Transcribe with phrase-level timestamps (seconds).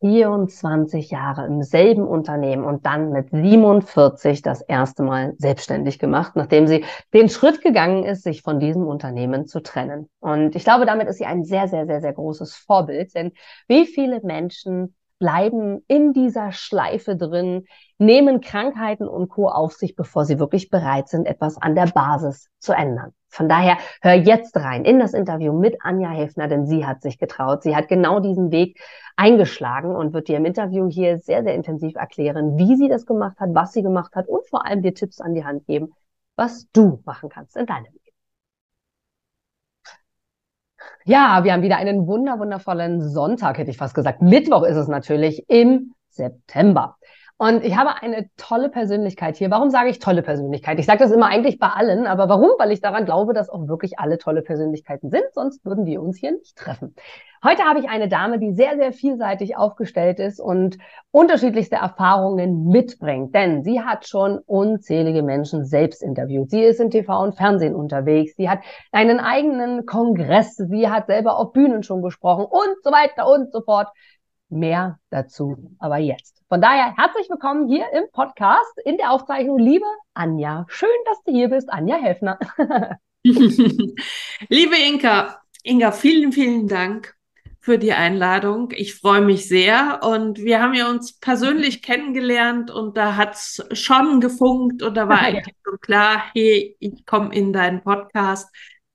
[0.00, 6.66] 24 Jahre im selben Unternehmen und dann mit 47 das erste Mal selbstständig gemacht, nachdem
[6.66, 10.08] sie den Schritt gegangen ist, sich von diesem Unternehmen zu trennen.
[10.20, 13.32] Und ich glaube, damit ist sie ein sehr, sehr, sehr, sehr großes Vorbild, denn
[13.66, 17.64] wie viele Menschen bleiben in dieser Schleife drin,
[17.98, 19.48] nehmen Krankheiten und Co.
[19.48, 23.12] auf sich, bevor sie wirklich bereit sind, etwas an der Basis zu ändern.
[23.28, 27.18] Von daher hör jetzt rein in das Interview mit Anja Hefner, denn sie hat sich
[27.18, 27.62] getraut.
[27.62, 28.80] Sie hat genau diesen Weg
[29.16, 33.38] eingeschlagen und wird dir im Interview hier sehr, sehr intensiv erklären, wie sie das gemacht
[33.38, 35.92] hat, was sie gemacht hat und vor allem dir Tipps an die Hand geben,
[36.36, 37.97] was du machen kannst in deinem.
[41.04, 44.22] Ja, wir haben wieder einen wunder, wundervollen Sonntag, hätte ich fast gesagt.
[44.22, 46.96] Mittwoch ist es natürlich im September.
[47.40, 49.48] Und ich habe eine tolle Persönlichkeit hier.
[49.52, 50.80] Warum sage ich tolle Persönlichkeit?
[50.80, 52.50] Ich sage das immer eigentlich bei allen, aber warum?
[52.58, 56.18] Weil ich daran glaube, dass auch wirklich alle tolle Persönlichkeiten sind, sonst würden wir uns
[56.18, 56.96] hier nicht treffen.
[57.44, 60.78] Heute habe ich eine Dame, die sehr, sehr vielseitig aufgestellt ist und
[61.12, 66.50] unterschiedlichste Erfahrungen mitbringt, denn sie hat schon unzählige Menschen selbst interviewt.
[66.50, 68.34] Sie ist in TV und Fernsehen unterwegs.
[68.34, 68.58] Sie hat
[68.90, 70.56] einen eigenen Kongress.
[70.56, 73.86] Sie hat selber auf Bühnen schon gesprochen und so weiter und so fort.
[74.50, 76.42] Mehr dazu aber jetzt.
[76.48, 79.58] Von daher herzlich willkommen hier im Podcast in der Aufzeichnung.
[79.58, 81.68] Liebe Anja, schön, dass du hier bist.
[81.70, 82.38] Anja Helfner.
[83.24, 87.14] Liebe Inka, Inga, vielen, vielen Dank
[87.60, 88.72] für die Einladung.
[88.74, 93.62] Ich freue mich sehr und wir haben ja uns persönlich kennengelernt und da hat es
[93.72, 98.48] schon gefunkt und da war eigentlich so klar, hey, ich komme in deinen Podcast.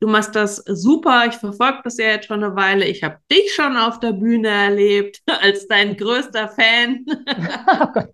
[0.03, 1.23] Du machst das super.
[1.29, 2.83] Ich verfolge das ja jetzt schon eine Weile.
[2.83, 7.05] Ich habe dich schon auf der Bühne erlebt als dein größter Fan.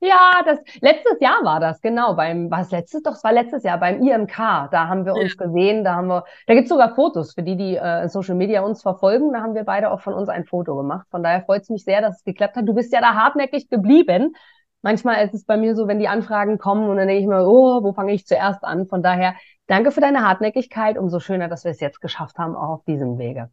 [0.00, 2.12] ja, das letztes Jahr war das, genau.
[2.16, 3.02] Beim, was letztes?
[3.02, 4.36] Doch, es war letztes Jahr beim IMK.
[4.70, 5.46] Da haben wir uns ja.
[5.46, 8.60] gesehen, da haben wir, da gibt es sogar Fotos für die, die äh, Social Media
[8.60, 9.32] uns verfolgen.
[9.32, 11.06] Da haben wir beide auch von uns ein Foto gemacht.
[11.10, 12.68] Von daher freut es mich sehr, dass es geklappt hat.
[12.68, 14.34] Du bist ja da hartnäckig geblieben.
[14.82, 17.46] Manchmal ist es bei mir so, wenn die Anfragen kommen und dann denke ich mir,
[17.46, 18.86] oh, wo fange ich zuerst an?
[18.86, 19.34] Von daher
[19.66, 20.98] Danke für deine Hartnäckigkeit.
[20.98, 23.50] Umso schöner, dass wir es jetzt geschafft haben, auch auf diesem Wege.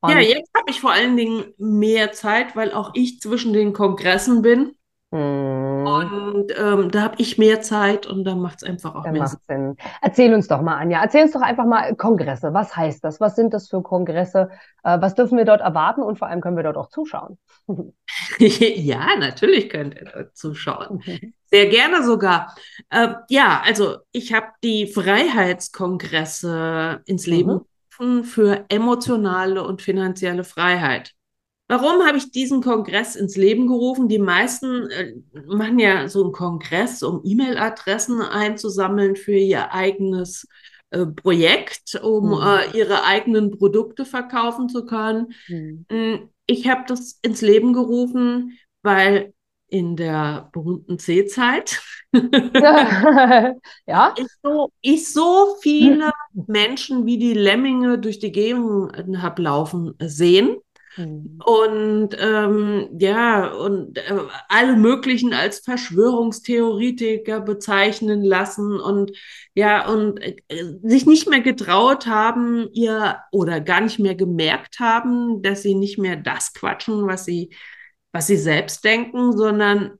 [0.00, 3.72] Und ja, jetzt habe ich vor allen Dingen mehr Zeit, weil auch ich zwischen den
[3.72, 4.76] Kongressen bin.
[5.16, 5.86] Hm.
[5.86, 9.26] Und ähm, da habe ich mehr Zeit und da macht es einfach auch dann mehr
[9.26, 9.38] Sinn.
[9.46, 9.76] Sinn.
[10.02, 12.52] Erzähl uns doch mal, Anja, erzähl uns doch einfach mal Kongresse.
[12.52, 13.18] Was heißt das?
[13.20, 14.50] Was sind das für Kongresse?
[14.84, 17.38] Äh, was dürfen wir dort erwarten und vor allem können wir dort auch zuschauen?
[18.38, 21.02] ja, natürlich könnt ihr dort zuschauen.
[21.46, 22.54] Sehr gerne sogar.
[22.90, 27.62] Äh, ja, also ich habe die Freiheitskongresse ins Leben
[27.98, 28.24] mhm.
[28.24, 31.15] für emotionale und finanzielle Freiheit.
[31.68, 34.08] Warum habe ich diesen Kongress ins Leben gerufen?
[34.08, 35.14] Die meisten äh,
[35.46, 40.46] machen ja so einen Kongress, um E-Mail-Adressen einzusammeln für ihr eigenes
[40.90, 42.42] äh, Projekt, um mhm.
[42.42, 45.34] äh, ihre eigenen Produkte verkaufen zu können.
[45.48, 45.86] Mhm.
[45.90, 49.34] Mm, ich habe das ins Leben gerufen, weil
[49.68, 54.14] in der berühmten C-Zeit ja.
[54.16, 56.12] ich, so, ich so viele
[56.46, 60.58] Menschen wie die Lemminge durch die Gegend habe laufen sehen
[60.96, 61.40] Mhm.
[61.44, 64.18] Und ähm, ja, und äh,
[64.48, 69.12] alle möglichen als Verschwörungstheoretiker bezeichnen lassen und
[69.54, 70.36] ja, und äh,
[70.82, 75.98] sich nicht mehr getraut haben, ihr oder gar nicht mehr gemerkt haben, dass sie nicht
[75.98, 77.50] mehr das quatschen, was sie,
[78.12, 79.98] was sie selbst denken, sondern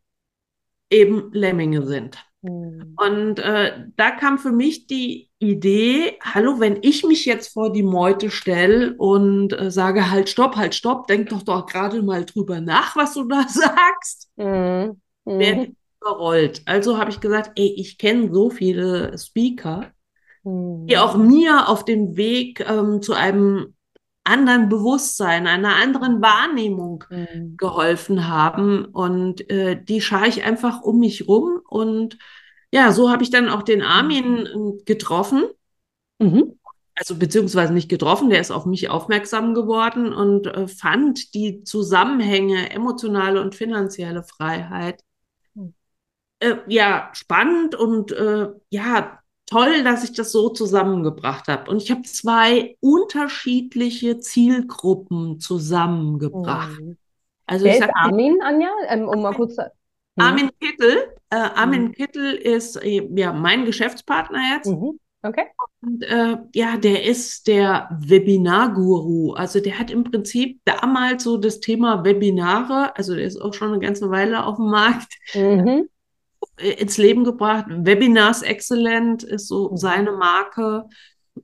[0.91, 2.19] eben Lemminge sind.
[2.43, 2.97] Mhm.
[2.97, 7.83] Und äh, da kam für mich die Idee, hallo, wenn ich mich jetzt vor die
[7.83, 12.61] Meute stelle und äh, sage, halt, stopp, halt, stopp, denk doch doch gerade mal drüber
[12.61, 15.01] nach, was du da sagst, mhm.
[15.27, 15.39] mhm.
[15.39, 16.63] werde überrollt.
[16.65, 19.93] Also habe ich gesagt, ey, ich kenne so viele Speaker,
[20.43, 20.87] mhm.
[20.87, 23.75] die auch mir auf dem Weg ähm, zu einem
[24.25, 27.57] anderen Bewusstsein, einer anderen Wahrnehmung mhm.
[27.59, 28.87] geholfen haben.
[28.87, 31.61] Und äh, die schaue ich einfach um mich rum.
[31.69, 32.19] Und
[32.73, 35.45] ja, so habe ich dann auch den Armin äh, getroffen.
[36.19, 36.59] Mhm.
[36.99, 42.71] Also beziehungsweise nicht getroffen, der ist auf mich aufmerksam geworden und äh, fand die Zusammenhänge
[42.71, 45.03] emotionale und finanzielle Freiheit
[45.55, 45.75] hm.
[46.41, 51.71] äh, ja spannend und äh, ja toll, dass ich das so zusammengebracht habe.
[51.71, 56.81] Und ich habe zwei unterschiedliche Zielgruppen zusammengebracht.
[56.81, 56.97] Mhm.
[57.47, 58.71] Also Wer ist Armin, Anja?
[58.89, 59.63] Ähm, um mal kurz zu...
[60.17, 60.23] Mhm.
[60.23, 61.15] Armin Kittel.
[61.31, 61.93] Äh, Armin mhm.
[61.93, 64.69] Kittel ist äh, ja mein Geschäftspartner jetzt.
[64.69, 64.99] Mhm.
[65.23, 65.47] Okay.
[65.81, 69.33] Und äh, ja, der ist der Webinar-Guru.
[69.33, 73.73] Also der hat im Prinzip damals so das Thema Webinare, also der ist auch schon
[73.73, 75.89] eine ganze Weile auf dem Markt, mhm.
[76.59, 77.67] Äh, ins Leben gebracht.
[77.69, 79.77] Webinars Excellent ist so mhm.
[79.77, 80.85] seine Marke.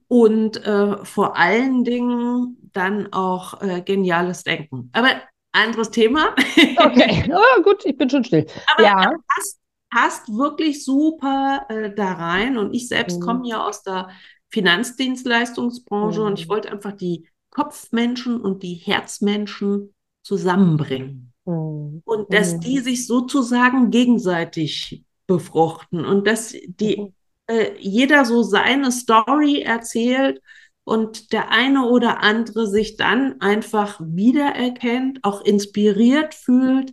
[0.08, 4.90] Und äh, vor allen Dingen dann auch äh, geniales Denken.
[4.93, 5.11] Aber
[5.52, 6.34] anderes Thema.
[6.79, 8.46] Okay, oh, gut, ich bin schon still.
[8.75, 9.12] Aber ja.
[9.34, 9.61] passt,
[9.92, 12.56] passt wirklich super äh, da rein.
[12.56, 13.24] Und ich selbst mhm.
[13.24, 14.08] komme ja aus der
[14.48, 16.26] Finanzdienstleistungsbranche mhm.
[16.26, 21.32] und ich wollte einfach die Kopfmenschen und die Herzmenschen zusammenbringen.
[21.44, 22.02] Mhm.
[22.04, 22.82] Und dass die mhm.
[22.82, 27.14] sich sozusagen gegenseitig befruchten und dass die mhm.
[27.46, 30.40] äh, jeder so seine Story erzählt
[30.84, 36.92] und der eine oder andere sich dann einfach wiedererkennt, auch inspiriert fühlt.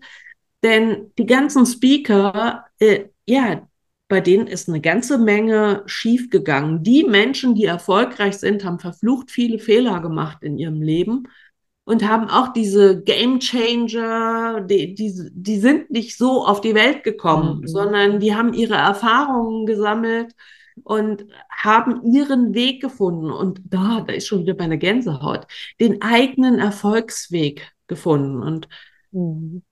[0.63, 3.67] Denn die ganzen Speaker, äh, ja,
[4.09, 6.83] bei denen ist eine ganze Menge schiefgegangen.
[6.83, 11.27] Die Menschen, die erfolgreich sind, haben verflucht viele Fehler gemacht in ihrem Leben
[11.85, 17.03] und haben auch diese Game Changer, die, die, die sind nicht so auf die Welt
[17.03, 17.67] gekommen, mhm.
[17.67, 20.33] sondern die haben ihre Erfahrungen gesammelt
[20.83, 23.31] und haben ihren Weg gefunden.
[23.31, 25.47] Und da, da ist schon wieder meine Gänsehaut,
[25.79, 28.41] den eigenen Erfolgsweg gefunden.
[28.41, 28.67] Und
[29.11, 29.63] mhm.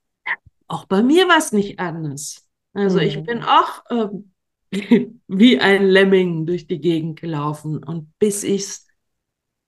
[0.67, 2.47] Auch bei mir war es nicht anders.
[2.73, 3.03] Also mhm.
[3.03, 8.87] ich bin auch äh, wie ein Lemming durch die Gegend gelaufen und bis ich es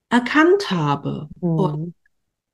[0.09, 1.59] erkannt habe mhm.
[1.59, 1.95] und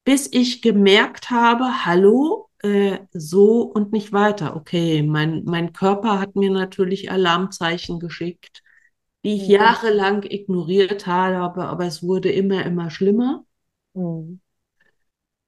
[0.04, 4.56] bis ich gemerkt habe, hallo, äh, so und nicht weiter.
[4.56, 8.62] Okay, mein, mein Körper hat mir natürlich Alarmzeichen geschickt,
[9.24, 9.56] die ich mhm.
[9.56, 13.46] jahrelang ignoriert habe, aber es wurde immer, immer schlimmer.
[13.94, 14.42] Mhm.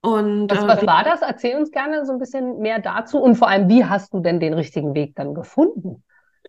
[0.01, 1.21] Und, was, was äh, war das?
[1.21, 4.39] Erzähl uns gerne so ein bisschen mehr dazu und vor allem, wie hast du denn
[4.39, 6.03] den richtigen Weg dann gefunden?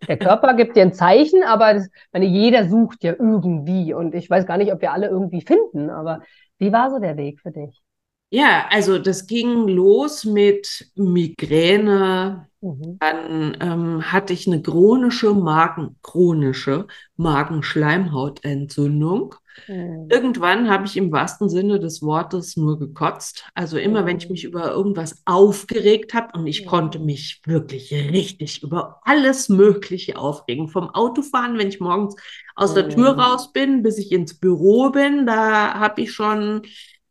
[0.07, 4.29] Der Körper gibt dir ein Zeichen, aber das, meine, jeder sucht ja irgendwie und ich
[4.29, 6.21] weiß gar nicht, ob wir alle irgendwie finden, aber
[6.57, 7.81] wie war so der Weg für dich?
[8.31, 12.47] Ja, also das ging los mit Migräne.
[12.61, 12.97] Mhm.
[12.99, 16.85] Dann ähm, hatte ich eine chronische Magen, chronische
[17.15, 19.33] Magenschleimhautentzündung.
[19.67, 20.07] Mhm.
[20.09, 23.45] Irgendwann habe ich im wahrsten Sinne des Wortes nur gekotzt.
[23.53, 24.05] Also immer, mhm.
[24.05, 24.31] wenn ich mhm.
[24.31, 30.67] mich über irgendwas aufgeregt habe und ich konnte mich wirklich richtig über alles Mögliche aufregen.
[30.67, 32.15] Vom Autofahren, wenn ich morgens
[32.55, 33.19] aus der Tür mhm.
[33.19, 36.63] raus bin, bis ich ins Büro bin, da habe ich schon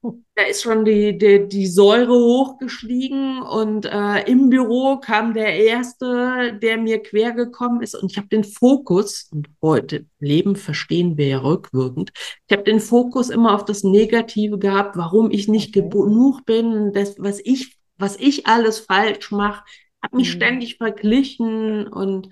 [0.02, 6.56] da ist schon die, die, die Säure hochgestiegen und äh, im Büro kam der Erste,
[6.62, 11.26] der mir quer gekommen ist und ich habe den Fokus, und heute Leben verstehen wir
[11.26, 12.12] ja rückwirkend,
[12.46, 15.88] ich habe den Fokus immer auf das Negative gehabt, warum ich nicht okay.
[15.88, 19.64] genug bin, das, was ich, was ich alles falsch mache,
[20.02, 20.36] habe mich mhm.
[20.36, 22.28] ständig verglichen und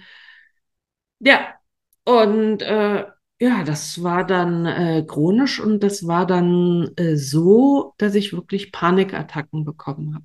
[1.19, 1.55] ja,
[2.05, 3.07] und äh,
[3.39, 8.73] ja, das war dann äh, chronisch und das war dann äh, so, dass ich wirklich
[8.73, 10.25] Panikattacken bekommen habe.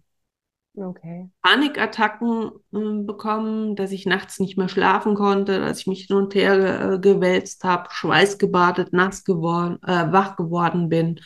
[0.74, 1.30] Okay.
[1.42, 6.34] Panikattacken äh, bekommen, dass ich nachts nicht mehr schlafen konnte, dass ich mich hin und
[6.34, 11.20] her äh, gewälzt habe, schweißgebadet, nass geworden, äh, wach geworden bin.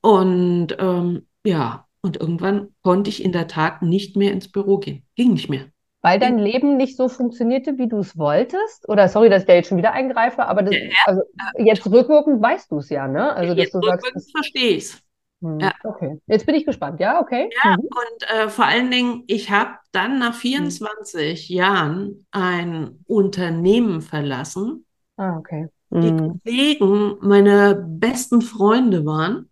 [0.00, 5.04] Und ähm, ja, und irgendwann konnte ich in der Tat nicht mehr ins Büro gehen.
[5.14, 5.66] Ging nicht mehr.
[6.06, 8.88] Weil dein Leben nicht so funktionierte, wie du es wolltest?
[8.88, 11.22] Oder sorry, dass ich da jetzt schon wieder eingreife, aber das, ja, also
[11.58, 13.34] jetzt rückwirkend weißt du es ja, ne?
[13.34, 15.02] Also dass jetzt du sagst, das, verstehe ich es.
[15.42, 15.72] Hm, ja.
[15.82, 17.00] Okay, jetzt bin ich gespannt.
[17.00, 17.50] Ja, okay.
[17.64, 17.82] Ja, mhm.
[17.82, 21.56] und äh, vor allen Dingen, ich habe dann nach 24 mhm.
[21.56, 24.86] Jahren ein Unternehmen verlassen.
[25.16, 25.66] Ah, okay.
[25.90, 26.02] Mhm.
[26.02, 29.50] Die Kollegen meine besten Freunde waren.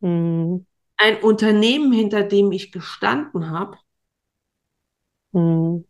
[0.00, 0.64] Mhm.
[0.96, 3.76] Ein Unternehmen, hinter dem ich gestanden habe
[5.32, 5.84] mhm.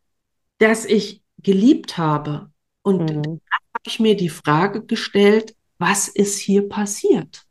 [0.59, 2.51] das ich geliebt habe.
[2.83, 3.41] Und mhm.
[3.53, 7.47] habe ich mir die Frage gestellt, was ist hier passiert?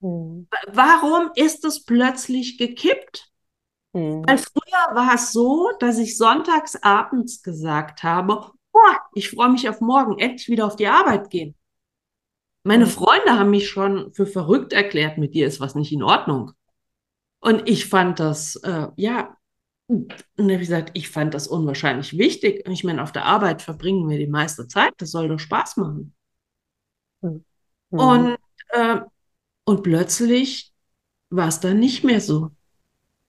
[0.00, 0.48] Mhm.
[0.72, 3.30] Warum ist es plötzlich gekippt?
[3.92, 4.24] Mhm.
[4.26, 9.68] Weil früher war es so, dass ich sonntags abends gesagt habe, boah, ich freue mich
[9.68, 11.54] auf morgen, endlich wieder auf die Arbeit gehen.
[12.62, 12.90] Meine mhm.
[12.90, 16.52] Freunde haben mich schon für verrückt erklärt, mit dir ist was nicht in Ordnung.
[17.40, 19.35] Und ich fand das, äh, ja,
[19.88, 22.68] und dann habe ich gesagt, ich fand das unwahrscheinlich wichtig.
[22.68, 24.92] Ich meine, auf der Arbeit verbringen wir die meiste Zeit.
[24.98, 26.14] Das soll doch Spaß machen.
[27.22, 27.44] Mhm.
[27.90, 28.38] Und,
[28.70, 29.00] äh,
[29.64, 30.72] und plötzlich
[31.30, 32.50] war es dann nicht mehr so.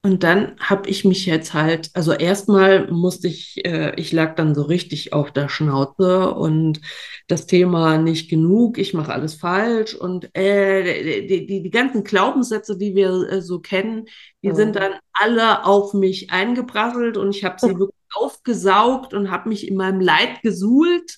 [0.03, 4.55] Und dann habe ich mich jetzt halt, also erstmal musste ich, äh, ich lag dann
[4.55, 6.79] so richtig auf der Schnauze und
[7.27, 12.77] das Thema nicht genug, ich mache alles falsch und äh, die, die, die ganzen Glaubenssätze,
[12.77, 14.05] die wir äh, so kennen,
[14.43, 14.55] die mhm.
[14.55, 19.67] sind dann alle auf mich eingeprasselt und ich habe sie wirklich aufgesaugt und habe mich
[19.67, 21.17] in meinem Leid gesuhlt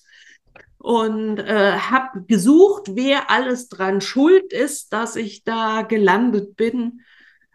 [0.80, 7.02] und äh, habe gesucht, wer alles dran schuld ist, dass ich da gelandet bin.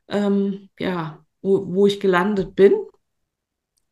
[0.09, 2.73] Ähm, ja, wo, wo ich gelandet bin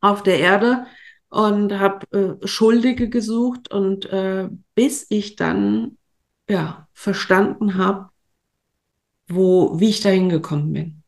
[0.01, 0.85] auf der Erde
[1.29, 5.97] und habe äh, Schuldige gesucht und äh, bis ich dann
[6.49, 8.09] ja verstanden habe,
[9.27, 11.03] wo wie ich da hingekommen bin.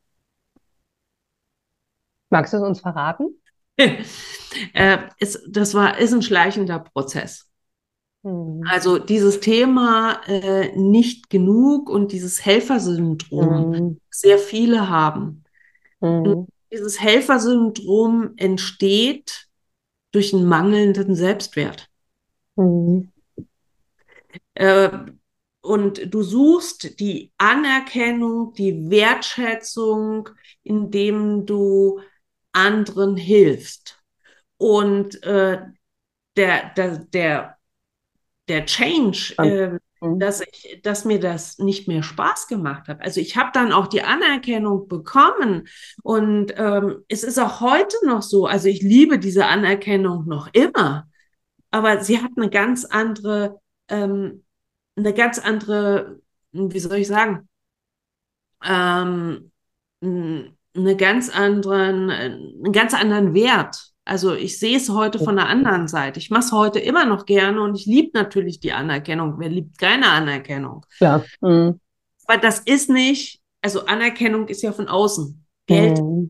[2.29, 3.39] Magst du es uns verraten?
[3.77, 7.49] äh, ist, das war, ist ein schleichender Prozess.
[8.23, 8.63] Mhm.
[8.67, 14.01] Also dieses Thema äh, nicht genug und dieses Helfersyndrom, mhm.
[14.19, 15.43] Sehr viele haben.
[15.99, 16.47] Mhm.
[16.71, 19.47] Dieses Helfersyndrom entsteht
[20.11, 21.89] durch einen mangelnden Selbstwert.
[22.55, 23.11] Mhm.
[24.55, 24.89] Äh,
[25.61, 30.29] und du suchst die Anerkennung, die Wertschätzung,
[30.63, 32.01] indem du
[32.51, 34.01] anderen hilfst.
[34.57, 35.59] Und äh,
[36.37, 37.57] der, der, der,
[38.47, 39.79] der Change, äh,
[40.13, 40.19] mhm.
[40.19, 43.01] dass, ich, dass mir das nicht mehr Spaß gemacht hat.
[43.01, 45.67] Also ich habe dann auch die Anerkennung bekommen
[46.03, 51.07] und ähm, es ist auch heute noch so, also ich liebe diese Anerkennung noch immer,
[51.71, 53.59] aber sie hat eine ganz andere,
[53.89, 54.43] ähm,
[54.95, 56.21] eine ganz andere,
[56.51, 57.49] wie soll ich sagen,
[58.63, 59.51] ähm,
[60.01, 63.91] eine ganz anderen, einen ganz anderen Wert.
[64.05, 66.19] Also ich sehe es heute von der anderen Seite.
[66.19, 69.39] Ich mache es heute immer noch gerne und ich liebe natürlich die Anerkennung.
[69.39, 70.85] Wer liebt keine Anerkennung?
[70.99, 71.25] Ja.
[71.41, 71.79] Mhm.
[72.27, 75.43] Aber das ist nicht, also Anerkennung ist ja von außen.
[75.65, 75.99] Geld.
[75.99, 76.29] Mhm.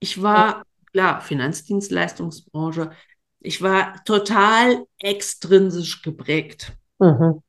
[0.00, 2.90] Ich war, klar, Finanzdienstleistungsbranche.
[3.38, 6.76] Ich war total extrinsisch geprägt.
[6.98, 7.40] Mhm.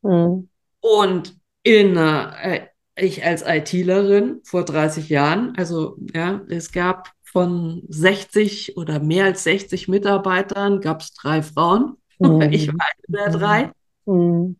[0.00, 0.48] Mhm.
[0.80, 8.78] Und in, äh, ich als ITlerin vor 30 Jahren, also ja, es gab von 60
[8.78, 11.98] oder mehr als 60 Mitarbeitern, gab es drei Frauen.
[12.18, 12.40] Mhm.
[12.50, 13.70] Ich war eine der drei.
[14.06, 14.56] Mhm.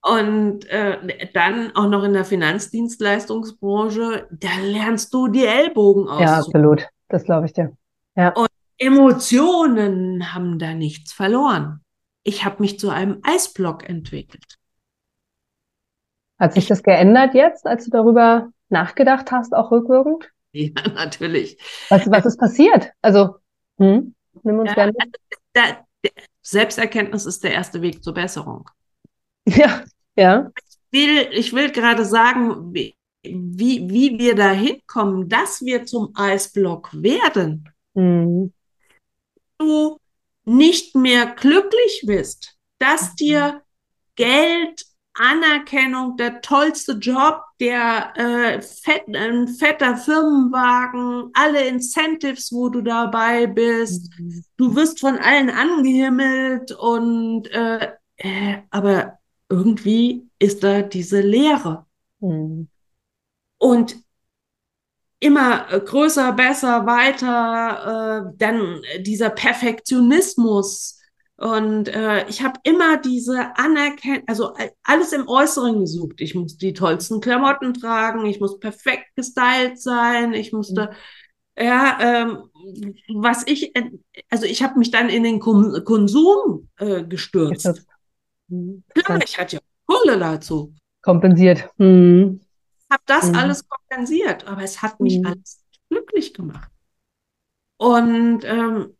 [0.00, 6.22] Und äh, dann auch noch in der Finanzdienstleistungsbranche, da lernst du die Ellbogen aus.
[6.22, 6.88] Ja, absolut.
[7.10, 7.76] Das glaube ich dir.
[8.16, 8.30] Ja.
[8.30, 11.82] Und Emotionen haben da nichts verloren.
[12.22, 14.56] Ich habe mich zu einem Eisblock entwickelt.
[16.38, 20.32] Hat sich das geändert jetzt, als du darüber nachgedacht hast, auch rückwirkend?
[20.54, 21.58] Ja, natürlich.
[21.88, 22.92] Was, was ist passiert?
[23.02, 23.36] Also,
[23.78, 24.92] hm, nimm uns ja, gerne.
[24.98, 25.12] Also,
[25.52, 25.84] da,
[26.42, 28.68] Selbsterkenntnis ist der erste Weg zur Besserung.
[29.46, 29.84] Ja,
[30.16, 30.50] ja.
[30.56, 36.90] Ich will, ich will gerade sagen, wie, wie, wir da hinkommen, dass wir zum Eisblock
[36.94, 37.68] werden.
[37.92, 38.54] Mhm.
[39.58, 39.98] Du
[40.46, 43.16] nicht mehr glücklich bist, dass mhm.
[43.16, 43.62] dir
[44.16, 52.82] Geld Anerkennung, der tollste Job, der äh, fett, ein fetter Firmenwagen, alle Incentives, wo du
[52.82, 54.10] dabei bist.
[54.18, 54.44] Mhm.
[54.56, 59.18] Du wirst von allen angehimmelt und äh, äh, aber
[59.48, 61.86] irgendwie ist da diese Leere.
[62.20, 62.68] Mhm.
[63.58, 63.96] Und
[65.20, 70.93] immer größer, besser, weiter, äh, dann dieser Perfektionismus,
[71.36, 76.20] und äh, ich habe immer diese Anerkennung, also alles im Äußeren gesucht.
[76.20, 80.90] Ich muss die tollsten Klamotten tragen, ich muss perfekt gestylt sein, ich musste,
[81.56, 81.64] mhm.
[81.64, 82.50] ja, ähm,
[83.16, 83.72] was ich,
[84.30, 87.84] also ich habe mich dann in den Kon Konsum äh, gestürzt.
[88.46, 88.84] Mhm.
[88.94, 90.72] Klar, ich hatte ja Kohle dazu.
[91.02, 91.68] Kompensiert.
[91.78, 92.40] Mhm.
[92.88, 93.34] Habe das mhm.
[93.34, 95.26] alles kompensiert, aber es hat mich mhm.
[95.26, 96.70] alles glücklich gemacht.
[97.76, 98.96] Und ähm,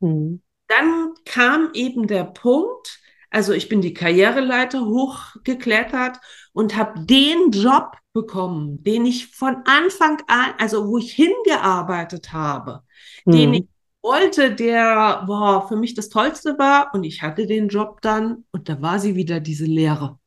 [0.00, 0.42] mhm
[0.76, 3.00] dann kam eben der Punkt,
[3.30, 6.18] also ich bin die Karriereleiter hochgeklettert
[6.52, 12.82] und habe den Job bekommen, den ich von Anfang an, also wo ich hingearbeitet habe,
[13.24, 13.32] mhm.
[13.32, 13.68] den ich
[14.02, 18.68] wollte, der boah, für mich das Tollste war und ich hatte den Job dann und
[18.68, 20.18] da war sie wieder diese Lehre.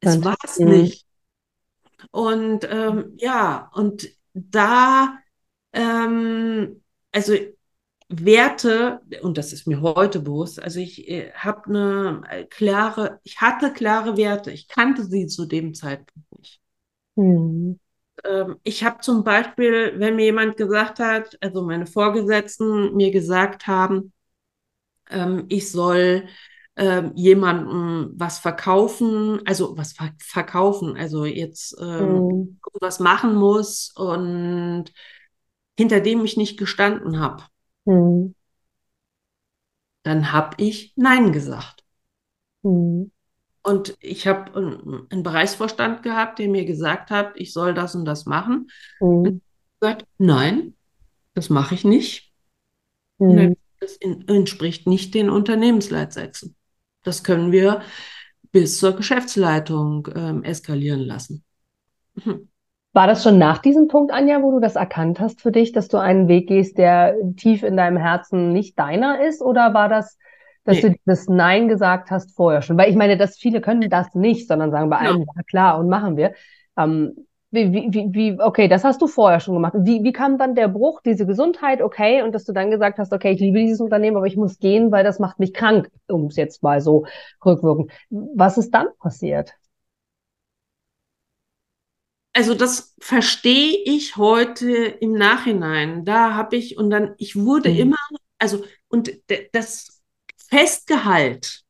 [0.00, 0.68] Es war es mhm.
[0.68, 1.06] nicht.
[2.12, 5.18] Und ähm, ja, und da,
[5.72, 7.34] ähm, also
[8.08, 13.40] Werte, und das ist mir heute bewusst, also ich äh, habe eine äh, klare, ich
[13.40, 16.60] hatte klare Werte, ich kannte sie zu dem Zeitpunkt nicht.
[17.16, 17.78] Mhm.
[18.24, 23.66] Ähm, ich habe zum Beispiel, wenn mir jemand gesagt hat, also meine Vorgesetzten mir gesagt
[23.66, 24.14] haben,
[25.10, 26.28] ähm, ich soll
[26.76, 32.58] ähm, jemandem was verkaufen, also was ver verkaufen, also jetzt mhm.
[32.80, 34.86] was machen muss und
[35.76, 37.42] hinter dem ich nicht gestanden habe
[37.88, 38.34] Mhm.
[40.02, 41.84] Dann habe ich Nein gesagt.
[42.62, 43.10] Mhm.
[43.62, 48.26] Und ich habe einen Bereichsvorstand gehabt, der mir gesagt hat, ich soll das und das
[48.26, 48.70] machen.
[49.00, 49.06] Mhm.
[49.06, 50.76] Und ich gesagt, nein,
[51.34, 52.32] das mache ich nicht.
[53.18, 53.56] Mhm.
[53.80, 56.56] Das entspricht nicht den Unternehmensleitsätzen.
[57.04, 57.82] Das können wir
[58.50, 61.44] bis zur Geschäftsleitung ähm, eskalieren lassen.
[62.14, 62.48] Mhm.
[62.98, 65.86] War das schon nach diesem Punkt, Anja, wo du das erkannt hast für dich, dass
[65.86, 69.40] du einen Weg gehst, der tief in deinem Herzen nicht deiner ist?
[69.40, 70.18] Oder war das,
[70.64, 70.90] dass nee.
[70.90, 72.76] du das Nein gesagt hast vorher schon?
[72.76, 75.88] Weil ich meine, dass viele können das nicht, sondern sagen bei einem, ja, klar, und
[75.88, 76.32] machen wir.
[76.76, 79.74] Ähm, Wie, wie, wie, okay, das hast du vorher schon gemacht.
[79.78, 83.12] Wie, wie kam dann der Bruch, diese Gesundheit, okay, und dass du dann gesagt hast,
[83.12, 86.26] okay, ich liebe dieses Unternehmen, aber ich muss gehen, weil das macht mich krank, um
[86.26, 87.06] es jetzt mal so
[87.46, 87.92] rückwirkend.
[88.10, 89.54] Was ist dann passiert?
[92.38, 96.04] Also das verstehe ich heute im Nachhinein.
[96.04, 97.78] Da habe ich, und dann, ich wurde mhm.
[97.78, 97.96] immer,
[98.38, 99.10] also, und
[99.52, 100.00] das
[100.48, 101.64] Festgehalt,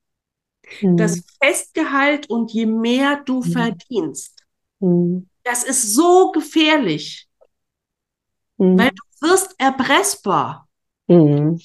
[0.83, 0.99] mhm.
[0.99, 3.51] das Festgehalt und je mehr du mhm.
[3.51, 4.45] verdienst,
[4.81, 5.31] mhm.
[5.43, 7.31] das ist so gefährlich,
[8.59, 8.79] mhm.
[8.79, 10.69] weil du wirst erpressbar.
[11.07, 11.63] Mhm.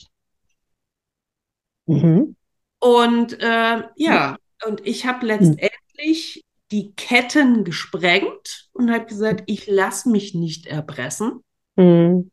[2.80, 5.72] Und äh, ja, und ich habe letztendlich
[6.74, 11.44] die Ketten gesprengt und habe gesagt, ich lasse mich nicht erpressen.
[11.76, 12.32] Mhm.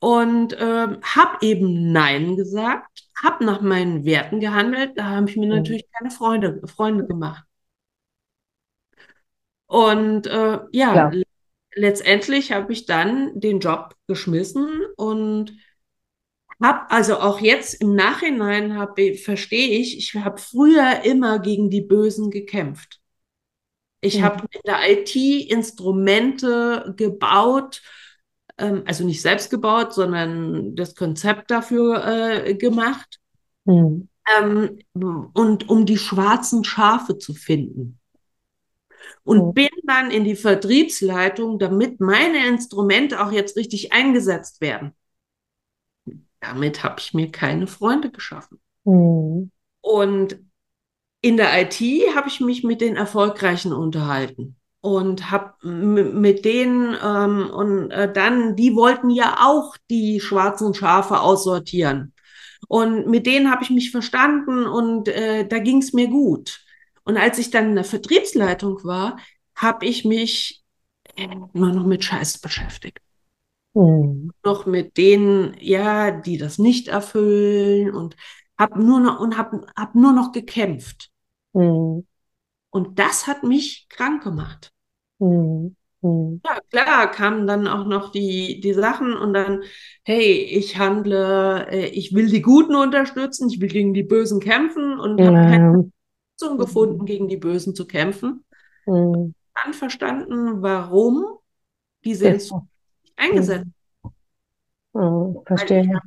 [0.00, 4.92] Und äh, habe eben Nein gesagt, habe nach meinen Werten gehandelt.
[4.96, 5.56] Da habe ich mir mhm.
[5.56, 7.44] natürlich keine Freunde, Freunde gemacht.
[9.66, 11.10] Und äh, ja, ja,
[11.74, 14.66] letztendlich habe ich dann den Job geschmissen
[14.96, 15.52] und
[16.60, 21.82] habe also auch jetzt im Nachhinein habe verstehe ich, ich habe früher immer gegen die
[21.82, 23.00] Bösen gekämpft.
[24.00, 24.22] Ich mhm.
[24.24, 25.14] habe in der IT
[25.50, 27.82] Instrumente gebaut,
[28.58, 33.20] ähm, also nicht selbst gebaut, sondern das Konzept dafür äh, gemacht.
[33.64, 34.08] Mhm.
[34.40, 37.98] Ähm, und um die schwarzen Schafe zu finden.
[39.22, 39.54] Und mhm.
[39.54, 44.92] bin dann in die Vertriebsleitung, damit meine Instrumente auch jetzt richtig eingesetzt werden
[46.40, 48.60] damit habe ich mir keine Freunde geschaffen.
[48.84, 49.50] Mhm.
[49.80, 50.38] Und
[51.20, 51.80] in der IT
[52.14, 58.54] habe ich mich mit den Erfolgreichen unterhalten und habe mit denen ähm, und äh, dann,
[58.54, 62.14] die wollten ja auch die schwarzen Schafe aussortieren.
[62.68, 66.60] Und mit denen habe ich mich verstanden und äh, da ging es mir gut.
[67.04, 69.18] Und als ich dann in der Vertriebsleitung war,
[69.54, 70.62] habe ich mich
[71.16, 73.00] immer noch mit Scheiß beschäftigt.
[73.74, 74.30] Mhm.
[74.44, 78.16] Noch mit denen, ja, die das nicht erfüllen und
[78.58, 81.10] habe nur noch und habe hab nur noch gekämpft.
[81.52, 82.06] Mhm.
[82.70, 84.72] Und das hat mich krank gemacht.
[85.18, 85.76] Mhm.
[86.00, 89.62] Ja, klar, kamen dann auch noch die, die Sachen und dann,
[90.04, 95.00] hey, ich handle, äh, ich will die Guten unterstützen, ich will gegen die Bösen kämpfen
[95.00, 95.26] und ja.
[95.26, 95.90] habe keine
[96.40, 98.44] Lösung gefunden, gegen die Bösen zu kämpfen.
[98.86, 99.34] Mhm.
[99.54, 101.24] Dann verstanden, warum
[102.04, 102.77] diese Instrumente
[103.18, 103.66] eingesetzt.
[104.92, 105.40] Mhm.
[105.46, 106.00] verstehe.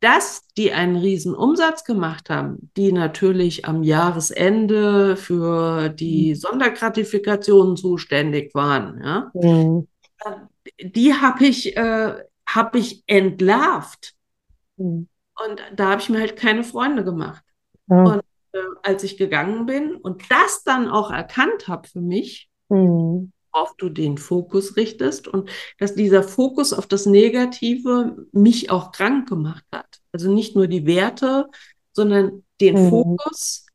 [0.00, 6.34] Dass die einen riesen Umsatz gemacht haben, die natürlich am Jahresende für die mhm.
[6.34, 9.88] Sondergratifikationen zuständig waren, ja, mhm.
[10.78, 12.14] die habe ich, äh,
[12.46, 14.14] hab ich entlarvt.
[14.76, 15.08] Mhm.
[15.42, 17.44] Und da habe ich mir halt keine Freunde gemacht.
[17.88, 18.04] Ja.
[18.04, 23.32] Und äh, als ich gegangen bin und das dann auch erkannt habe für mich, mhm
[23.54, 29.28] worauf du den Fokus richtest und dass dieser Fokus auf das Negative mich auch krank
[29.28, 30.00] gemacht hat.
[30.12, 31.48] Also nicht nur die Werte,
[31.92, 32.90] sondern den mhm.
[32.90, 33.66] Fokus.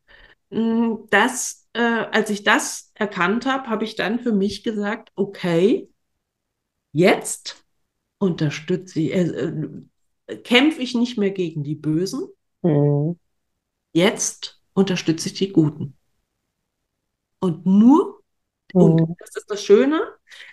[0.51, 5.89] Hm, das, äh, als ich das erkannt habe, habe ich dann für mich gesagt, okay,
[6.91, 7.63] jetzt
[8.17, 9.51] unterstütze ich, äh,
[10.27, 12.27] äh, kämpfe ich nicht mehr gegen die Bösen.
[12.61, 13.17] Mhm.
[13.93, 15.95] Jetzt unterstütze ich die Guten.
[17.39, 18.18] Und nur
[18.73, 19.15] und mhm.
[19.19, 20.01] das ist das Schöne,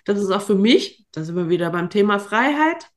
[0.05, 2.89] das ist auch für mich, da sind wir wieder beim Thema Freiheit.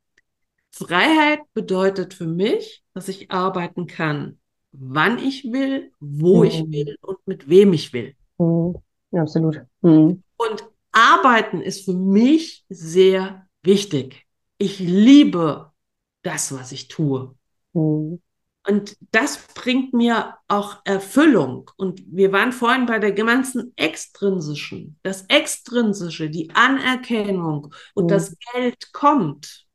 [0.72, 4.38] Freiheit bedeutet für mich, dass ich arbeiten kann,
[4.72, 6.44] wann ich will, wo mhm.
[6.44, 8.14] ich will und mit wem ich will.
[8.38, 8.76] Mhm.
[9.12, 9.62] Absolut.
[9.83, 10.22] Mhm.
[10.37, 14.26] Und arbeiten ist für mich sehr wichtig.
[14.59, 15.72] Ich liebe
[16.22, 17.35] das, was ich tue.
[17.72, 18.20] Mhm.
[18.68, 21.70] Und das bringt mir auch Erfüllung.
[21.76, 28.08] Und wir waren vorhin bei der ganzen extrinsischen, das Extrinsische, die Anerkennung und mhm.
[28.08, 29.66] das Geld kommt.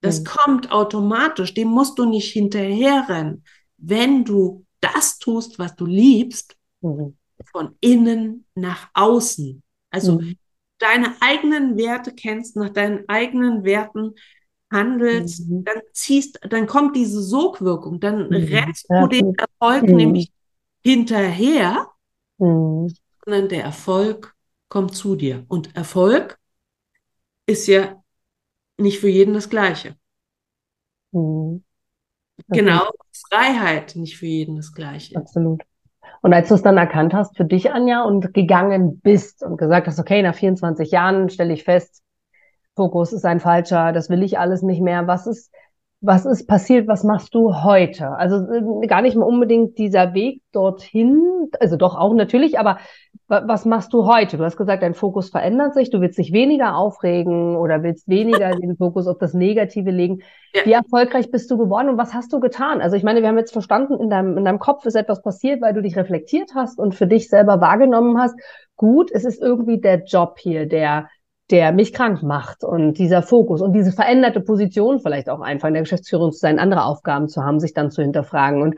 [0.00, 0.24] Das mhm.
[0.24, 3.44] kommt automatisch, dem musst du nicht hinterherrennen.
[3.78, 7.16] Wenn du das tust, was du liebst, mhm.
[7.50, 9.62] von innen nach außen.
[9.90, 10.36] Also mhm.
[10.78, 14.14] deine eigenen Werte kennst, nach deinen eigenen Werten
[14.70, 15.64] handelst, mhm.
[15.64, 18.34] dann ziehst, dann kommt diese Sogwirkung, dann mhm.
[18.34, 19.96] rennst du den Erfolg mhm.
[19.96, 20.32] nämlich
[20.82, 21.88] hinterher,
[22.38, 22.94] mhm.
[23.24, 24.34] sondern der Erfolg
[24.68, 25.44] kommt zu dir.
[25.48, 26.38] Und Erfolg
[27.46, 28.02] ist ja
[28.76, 29.96] nicht für jeden das Gleiche.
[31.12, 31.64] Mhm.
[32.46, 32.60] Okay.
[32.60, 32.88] Genau,
[33.28, 35.16] Freiheit nicht für jeden das Gleiche.
[35.16, 35.62] Absolut.
[36.20, 39.86] Und als du es dann erkannt hast für dich, Anja, und gegangen bist und gesagt
[39.86, 42.02] hast, okay, nach 24 Jahren stelle ich fest,
[42.78, 45.08] Fokus ist ein falscher, das will ich alles nicht mehr.
[45.08, 45.52] Was ist,
[46.00, 48.10] was ist passiert, was machst du heute?
[48.10, 52.78] Also äh, gar nicht mal unbedingt dieser Weg dorthin, also doch auch natürlich, aber
[53.26, 54.38] was machst du heute?
[54.38, 58.50] Du hast gesagt, dein Fokus verändert sich, du willst dich weniger aufregen oder willst weniger
[58.56, 60.22] den Fokus auf das Negative legen.
[60.54, 60.64] Ja.
[60.64, 62.80] Wie erfolgreich bist du geworden und was hast du getan?
[62.80, 65.60] Also ich meine, wir haben jetzt verstanden, in deinem, in deinem Kopf ist etwas passiert,
[65.60, 68.38] weil du dich reflektiert hast und für dich selber wahrgenommen hast.
[68.76, 71.08] Gut, es ist irgendwie der Job hier, der
[71.50, 75.74] der mich krank macht und dieser Fokus und diese veränderte Position vielleicht auch einfach in
[75.74, 78.62] der Geschäftsführung zu sein, andere Aufgaben zu haben, sich dann zu hinterfragen.
[78.62, 78.76] Und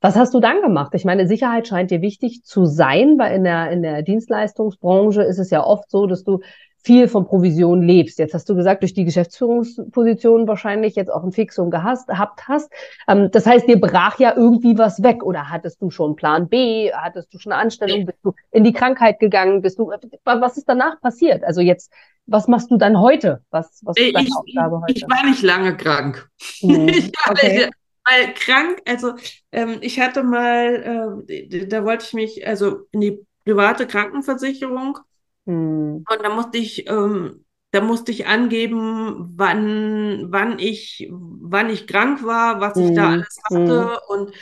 [0.00, 0.92] was hast du dann gemacht?
[0.94, 5.38] Ich meine, Sicherheit scheint dir wichtig zu sein, weil in der, in der Dienstleistungsbranche ist
[5.38, 6.40] es ja oft so, dass du
[6.82, 8.18] viel von Provision lebst.
[8.18, 12.72] Jetzt hast du gesagt, durch die Geschäftsführungsposition wahrscheinlich jetzt auch ein Fixum gehasst, gehabt hast.
[13.08, 15.22] Ähm, das heißt, dir brach ja irgendwie was weg.
[15.22, 16.92] Oder hattest du schon Plan B?
[16.92, 18.06] Hattest du schon eine Anstellung?
[18.06, 19.62] Bist du in die Krankheit gegangen?
[19.62, 19.92] Bist du,
[20.24, 21.44] was ist danach passiert?
[21.44, 21.92] Also jetzt,
[22.26, 23.42] was machst du dann heute?
[23.50, 24.92] Was, was ist deine ich, Aufgabe heute?
[24.94, 26.28] Ich war nicht lange krank.
[26.60, 26.88] Hm,
[27.28, 27.70] okay.
[28.04, 29.14] Weil krank, also
[29.52, 34.98] ähm, ich hatte mal, äh, da wollte ich mich, also in die private Krankenversicherung
[35.46, 36.04] hm.
[36.08, 42.24] Und da musste ich, ähm, da musste ich angeben, wann, wann ich, wann ich krank
[42.24, 43.12] war, was ich da hm.
[43.12, 43.90] alles hatte.
[43.90, 43.98] Hm.
[44.08, 44.32] Und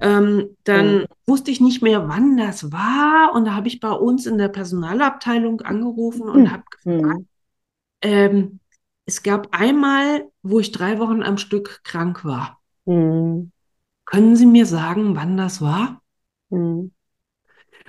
[0.00, 1.06] ähm, dann hm.
[1.26, 3.32] wusste ich nicht mehr, wann das war.
[3.34, 7.24] Und da habe ich bei uns in der Personalabteilung angerufen und habe gefragt,
[8.02, 8.60] ähm,
[9.04, 12.60] es gab einmal, wo ich drei Wochen am Stück krank war.
[12.84, 16.02] Können Sie mir sagen, wann das war?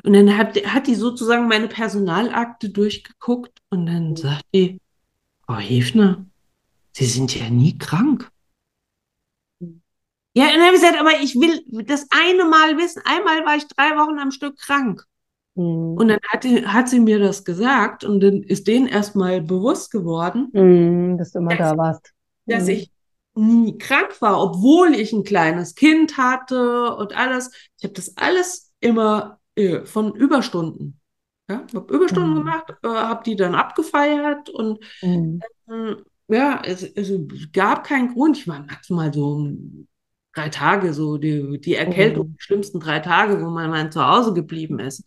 [0.03, 4.15] Und dann hat, hat die sozusagen meine Personalakte durchgeguckt und dann mhm.
[4.15, 4.79] sagt die,
[5.45, 6.25] Frau Hefner,
[6.91, 8.31] Sie sind ja nie krank.
[10.33, 10.41] Mhm.
[10.41, 13.01] Ja, und dann habe ich gesagt, aber ich will das eine Mal wissen.
[13.05, 15.05] Einmal war ich drei Wochen am Stück krank.
[15.55, 15.95] Mhm.
[15.97, 19.91] Und dann hat, die, hat sie mir das gesagt und dann ist denen erstmal bewusst
[19.91, 22.13] geworden, mhm, dass du immer dass, da warst.
[22.45, 22.91] Dass ich
[23.35, 27.51] nie krank war, obwohl ich ein kleines Kind hatte und alles.
[27.77, 30.99] Ich habe das alles immer äh, von Überstunden.
[31.49, 32.37] Ja, ich habe Überstunden mhm.
[32.37, 35.41] gemacht, äh, habe die dann abgefeiert und mhm.
[35.67, 35.95] äh,
[36.29, 37.11] ja, es, es,
[37.51, 38.37] gab keinen Grund.
[38.37, 39.51] Ich war maximal so
[40.33, 42.33] drei Tage, so die, die Erkältung, mhm.
[42.33, 45.03] die schlimmsten drei Tage, wo man mal zu Hause geblieben ist.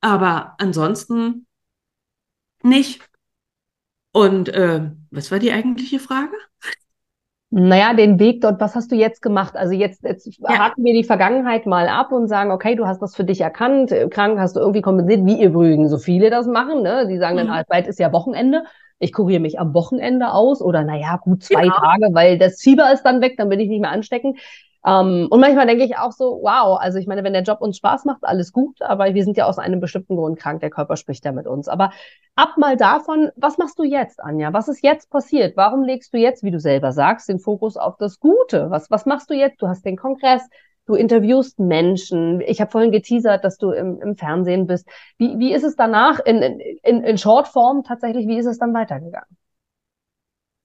[0.00, 1.46] Aber ansonsten
[2.62, 3.08] nicht.
[4.12, 6.32] Und äh, was war die eigentliche Frage?
[7.50, 9.56] Naja, den Weg dort, was hast du jetzt gemacht?
[9.56, 10.58] Also jetzt, jetzt ja.
[10.58, 13.90] haken wir die Vergangenheit mal ab und sagen, okay, du hast das für dich erkannt,
[13.90, 17.06] äh, krank hast du irgendwie kompensiert, wie übrigens so viele das machen, ne?
[17.08, 17.62] Die sagen dann, mhm.
[17.68, 18.64] bald ist ja Wochenende,
[18.98, 21.76] ich kuriere mich am Wochenende aus oder naja, gut zwei genau.
[21.76, 24.38] Tage, weil das Fieber ist dann weg, dann bin ich nicht mehr ansteckend.
[24.86, 27.76] Ähm, und manchmal denke ich auch so, wow, also ich meine, wenn der Job uns
[27.76, 30.96] Spaß macht, alles gut, aber wir sind ja aus einem bestimmten Grund krank, der Körper
[30.96, 31.68] spricht ja mit uns.
[31.68, 31.90] Aber
[32.36, 34.52] ab mal davon, was machst du jetzt, Anja?
[34.52, 35.56] Was ist jetzt passiert?
[35.56, 38.70] Warum legst du jetzt, wie du selber sagst, den Fokus auf das Gute?
[38.70, 39.60] Was, was machst du jetzt?
[39.60, 40.48] Du hast den Kongress,
[40.88, 42.40] du interviewst Menschen.
[42.40, 44.88] Ich habe vorhin geteasert, dass du im, im Fernsehen bist.
[45.18, 46.42] Wie, wie ist es danach in,
[46.82, 49.36] in, in Shortform tatsächlich, wie ist es dann weitergegangen?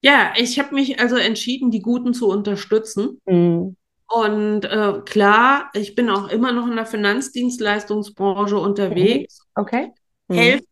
[0.00, 3.20] Ja, ich habe mich also entschieden, die Guten zu unterstützen.
[3.26, 3.76] Mhm.
[4.06, 9.46] Und äh, klar, ich bin auch immer noch in der Finanzdienstleistungsbranche unterwegs.
[9.54, 9.92] Okay.
[10.28, 10.34] Mhm.
[10.34, 10.64] Helfe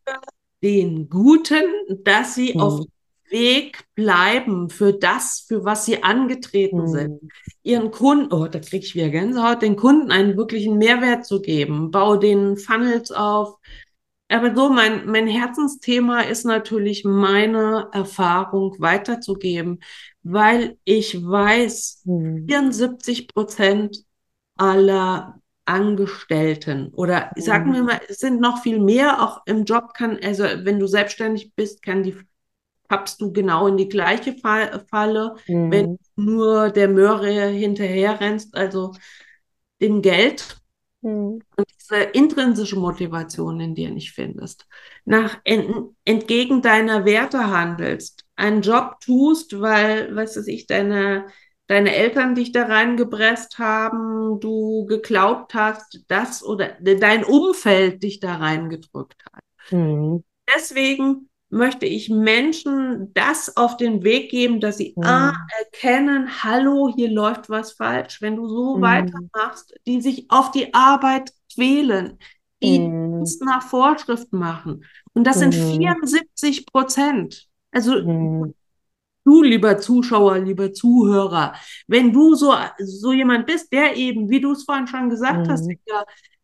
[0.63, 1.65] den Guten,
[2.03, 2.61] dass sie mhm.
[2.61, 2.85] auf
[3.33, 6.87] Weg bleiben für das, für was sie angetreten mhm.
[6.87, 7.19] sind.
[7.63, 11.91] Ihren Kunden, oh, da kriege ich wieder Gänsehaut, den Kunden einen wirklichen Mehrwert zu geben.
[11.91, 13.57] Bau den Funnels auf,
[14.33, 19.79] aber so, mein, mein Herzensthema ist natürlich meine Erfahrung weiterzugeben,
[20.23, 22.45] weil ich weiß, hm.
[22.47, 24.03] 74 Prozent
[24.55, 27.85] aller Angestellten oder sagen wir hm.
[27.85, 31.83] mal, es sind noch viel mehr, auch im Job kann, also wenn du selbstständig bist,
[31.83, 32.17] kann die
[32.93, 35.71] tappst du genau in die gleiche Falle, mhm.
[35.71, 38.93] wenn nur der Möhre hinterher rennst, also
[39.81, 40.63] dem Geld
[41.03, 41.41] Mhm.
[41.57, 44.65] Und diese intrinsische Motivation in dir nicht findest,
[45.03, 51.27] nach ent, entgegen deiner Werte handelst, einen Job tust, weil, was weiß ich, deine,
[51.67, 58.35] deine Eltern dich da reingepresst haben, du geglaubt hast, das oder dein Umfeld dich da
[58.35, 59.43] reingedrückt hat.
[59.71, 60.23] Mhm.
[60.55, 65.03] Deswegen möchte ich Menschen das auf den Weg geben, dass sie mhm.
[65.03, 68.21] A, erkennen, hallo, hier läuft was falsch.
[68.21, 68.81] Wenn du so mhm.
[68.81, 72.17] weitermachst, die sich auf die Arbeit quälen,
[72.61, 73.23] die mhm.
[73.41, 74.83] nach Vorschrift machen.
[75.13, 76.65] Und das sind 74 mhm.
[76.65, 77.47] Prozent.
[77.71, 78.55] Also mhm.
[79.23, 81.53] du, lieber Zuschauer, lieber Zuhörer,
[81.87, 85.67] wenn du so, so jemand bist, der eben, wie du es vorhin schon gesagt hast,
[85.67, 85.77] mhm.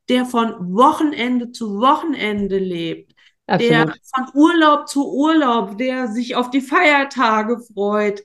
[0.08, 3.15] der von Wochenende zu Wochenende lebt,
[3.49, 3.71] Absolut.
[3.71, 8.23] der von Urlaub zu Urlaub, der sich auf die Feiertage freut,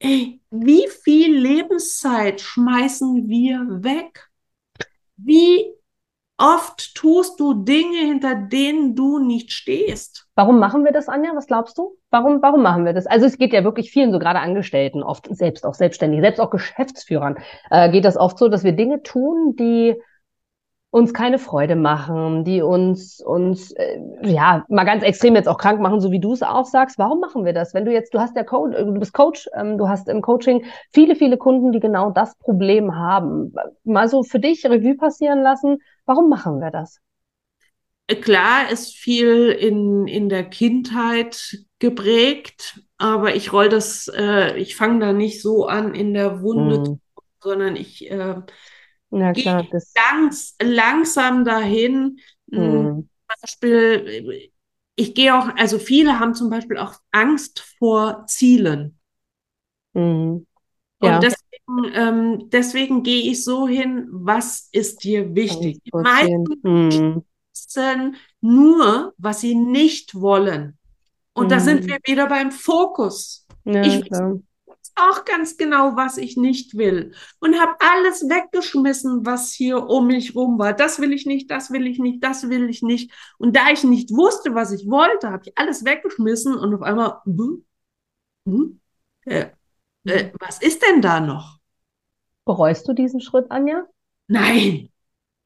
[0.00, 4.28] ey, wie viel Lebenszeit schmeißen wir weg?
[5.16, 5.74] Wie
[6.40, 10.26] oft tust du Dinge, hinter denen du nicht stehst?
[10.34, 11.32] Warum machen wir das, Anja?
[11.34, 11.98] Was glaubst du?
[12.10, 13.06] Warum, warum machen wir das?
[13.06, 16.50] Also es geht ja wirklich vielen, so gerade Angestellten, oft selbst auch Selbstständigen, selbst auch
[16.50, 17.36] Geschäftsführern,
[17.70, 20.00] äh, geht das oft so, dass wir Dinge tun, die
[20.90, 25.80] uns keine Freude machen, die uns, uns, äh, ja, mal ganz extrem jetzt auch krank
[25.80, 26.98] machen, so wie du es auch sagst.
[26.98, 27.74] Warum machen wir das?
[27.74, 30.64] Wenn du jetzt, du hast ja Coach, du bist Coach, ähm, du hast im Coaching
[30.92, 33.54] viele, viele Kunden, die genau das Problem haben.
[33.84, 35.78] Mal so für dich Revue passieren lassen.
[36.06, 36.98] Warum machen wir das?
[38.08, 44.98] Klar ist viel in, in der Kindheit geprägt, aber ich roll das, äh, ich fange
[44.98, 47.00] da nicht so an in der Wunde, mm.
[47.38, 48.34] sondern ich äh,
[49.10, 52.20] ja, klar, gehe ganz langsam dahin.
[52.46, 52.58] Mm.
[52.58, 53.08] Zum
[53.40, 54.50] Beispiel,
[54.96, 58.98] ich gehe auch, also viele haben zum Beispiel auch Angst vor Zielen.
[59.94, 60.38] Mm.
[61.02, 61.16] Ja.
[61.16, 65.80] Und deswegen, ähm, deswegen gehe ich so hin, was ist dir wichtig?
[65.84, 67.24] Die meisten hm.
[67.52, 70.78] wissen nur, was sie nicht wollen.
[71.32, 71.48] Und hm.
[71.48, 73.46] da sind wir wieder beim Fokus.
[73.64, 74.40] Ja, ich weiß
[74.96, 77.12] auch ganz genau, was ich nicht will.
[77.38, 80.72] Und habe alles weggeschmissen, was hier um mich rum war.
[80.72, 83.12] Das will ich nicht, das will ich nicht, das will ich nicht.
[83.38, 87.20] Und da ich nicht wusste, was ich wollte, habe ich alles weggeschmissen und auf einmal,
[87.24, 87.64] hm,
[88.46, 88.80] hm,
[89.26, 89.46] äh,
[90.04, 90.30] äh, mhm.
[90.38, 91.58] was ist denn da noch?
[92.44, 93.84] Bereust du diesen Schritt, Anja?
[94.26, 94.90] Nein,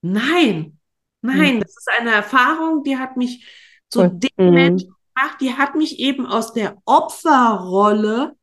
[0.02, 0.78] nein,
[1.22, 1.56] nein.
[1.56, 1.60] Mhm.
[1.60, 3.46] Das ist eine Erfahrung, die hat mich
[3.88, 4.10] zu cool.
[4.14, 4.54] dem mhm.
[4.54, 8.36] Menschen gemacht, die hat mich eben aus der Opferrolle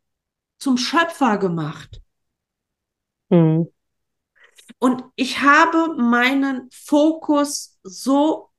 [0.61, 2.01] zum Schöpfer gemacht.
[3.29, 3.67] Mhm.
[4.79, 8.49] Und ich habe meinen Fokus so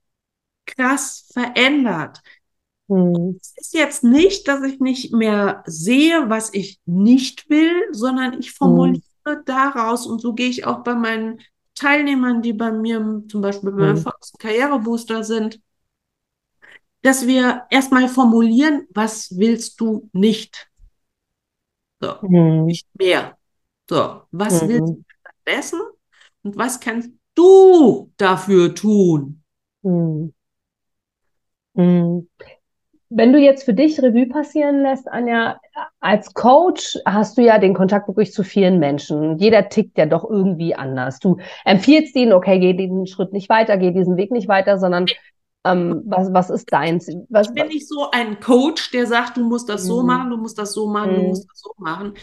[0.65, 2.21] krass verändert.
[2.89, 3.39] Hm.
[3.41, 8.51] Es ist jetzt nicht, dass ich nicht mehr sehe, was ich nicht will, sondern ich
[8.51, 9.41] formuliere hm.
[9.45, 11.39] daraus und so gehe ich auch bei meinen
[11.75, 14.11] Teilnehmern, die bei mir zum Beispiel bei meinem hm.
[14.37, 15.61] Karrierebooster sind,
[17.01, 20.69] dass wir erstmal formulieren, was willst du nicht?
[22.03, 22.65] So, hm.
[22.65, 23.37] nicht mehr.
[23.89, 24.67] So, was hm.
[24.67, 25.79] willst du stattdessen
[26.43, 29.41] und was kannst du dafür tun?
[29.83, 30.33] Hm.
[31.75, 32.27] hm.
[33.15, 35.61] Wenn du jetzt für dich Revue passieren lässt, Anja,
[35.99, 39.37] als Coach hast du ja den Kontakt wirklich zu vielen Menschen.
[39.37, 41.19] Jeder tickt ja doch irgendwie anders.
[41.19, 45.05] Du empfiehlst ihnen, okay, geh diesen Schritt nicht weiter, geh diesen Weg nicht weiter, sondern
[45.63, 47.09] ähm, was, was ist deins?
[47.29, 50.07] Was, ich bin nicht so ein Coach, der sagt, du musst das so mhm.
[50.07, 51.27] machen, du musst das so machen, du mhm.
[51.27, 52.13] musst das so machen.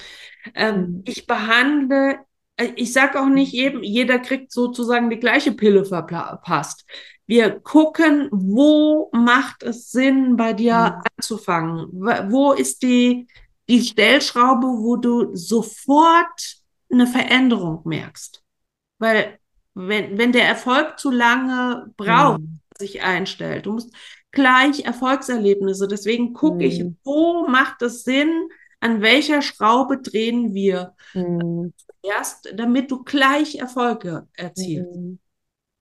[0.55, 2.18] Ähm, ich behandle,
[2.57, 6.85] äh, ich sage auch nicht jedem, jeder kriegt sozusagen die gleiche Pille verpasst.
[7.26, 11.03] Wir gucken, wo macht es Sinn, bei dir mhm.
[11.16, 11.88] anzufangen?
[12.31, 13.26] Wo ist die,
[13.68, 16.57] die Stellschraube, wo du sofort
[16.92, 18.42] eine Veränderung merkst?
[18.98, 19.38] Weil
[19.74, 22.61] wenn, wenn der Erfolg zu lange braucht, mhm.
[22.81, 23.95] Sich einstellt, du musst
[24.33, 25.87] gleich Erfolgserlebnisse.
[25.88, 26.61] Deswegen gucke mhm.
[26.62, 28.49] ich, wo macht es Sinn,
[28.81, 31.73] an welcher Schraube drehen wir mhm.
[32.03, 34.97] erst, damit du gleich Erfolge erzielst.
[34.97, 35.19] Mhm.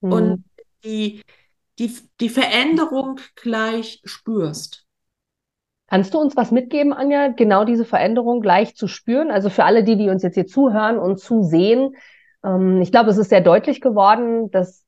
[0.01, 0.43] Und mhm.
[0.83, 1.21] die,
[1.79, 4.85] die, die Veränderung gleich spürst.
[5.87, 9.31] Kannst du uns was mitgeben, Anja, genau diese Veränderung gleich zu spüren?
[9.31, 11.95] Also für alle die, die uns jetzt hier zuhören und zusehen,
[12.43, 14.85] ähm, ich glaube, es ist sehr deutlich geworden, dass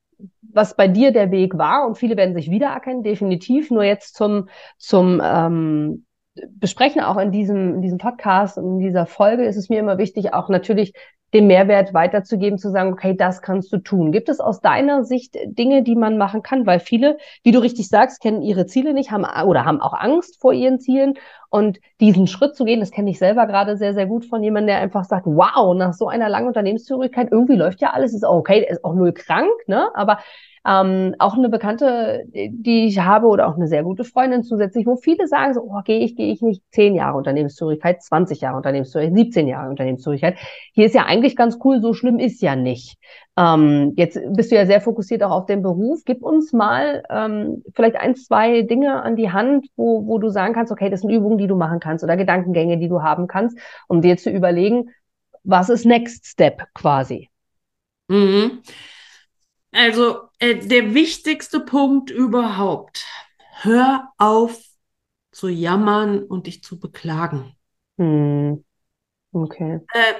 [0.54, 3.72] was bei dir der Weg war und viele werden sich wiedererkennen, definitiv.
[3.72, 6.06] Nur jetzt zum, zum ähm,
[6.50, 9.98] Besprechen auch in diesem, in diesem Podcast und in dieser Folge ist es mir immer
[9.98, 10.94] wichtig, auch natürlich
[11.34, 14.12] den Mehrwert weiterzugeben, zu sagen, okay, das kannst du tun.
[14.12, 16.66] Gibt es aus deiner Sicht Dinge, die man machen kann?
[16.66, 20.40] Weil viele, wie du richtig sagst, kennen ihre Ziele nicht, haben oder haben auch Angst
[20.42, 21.16] vor ihren Zielen.
[21.50, 24.68] Und diesen Schritt zu gehen, das kenne ich selber gerade sehr, sehr gut von jemandem,
[24.68, 28.38] der einfach sagt, wow, nach so einer langen Unternehmenszugehörigkeit, irgendwie läuft ja alles, ist auch
[28.38, 29.90] okay, ist auch null krank, ne?
[29.94, 30.20] Aber
[30.66, 34.96] ähm, auch eine Bekannte, die ich habe oder auch eine sehr gute Freundin zusätzlich, wo
[34.96, 39.26] viele sagen so, oh, gehe ich, gehe ich nicht zehn Jahre Unternehmenszugehörigkeit, 20 Jahre Unternehmenszugehörigkeit,
[39.26, 40.38] 17 Jahre Unternehmenszugehörigkeit.
[40.74, 42.98] Hier ist ja eigentlich ganz cool, so schlimm ist ja nicht.
[43.38, 46.02] Ähm, jetzt bist du ja sehr fokussiert auch auf den Beruf.
[46.06, 50.54] Gib uns mal ähm, vielleicht ein, zwei Dinge an die Hand, wo, wo du sagen
[50.54, 53.58] kannst, okay, das sind Übungen, die du machen kannst oder Gedankengänge, die du haben kannst,
[53.88, 54.90] um dir zu überlegen,
[55.44, 57.30] was ist Next Step quasi.
[58.08, 58.62] Mhm.
[59.72, 63.06] Also äh, der wichtigste Punkt überhaupt.
[63.62, 64.60] Hör auf
[65.32, 67.56] zu jammern und dich zu beklagen.
[67.98, 68.64] Hm.
[69.32, 69.80] Okay.
[69.94, 70.14] Äh,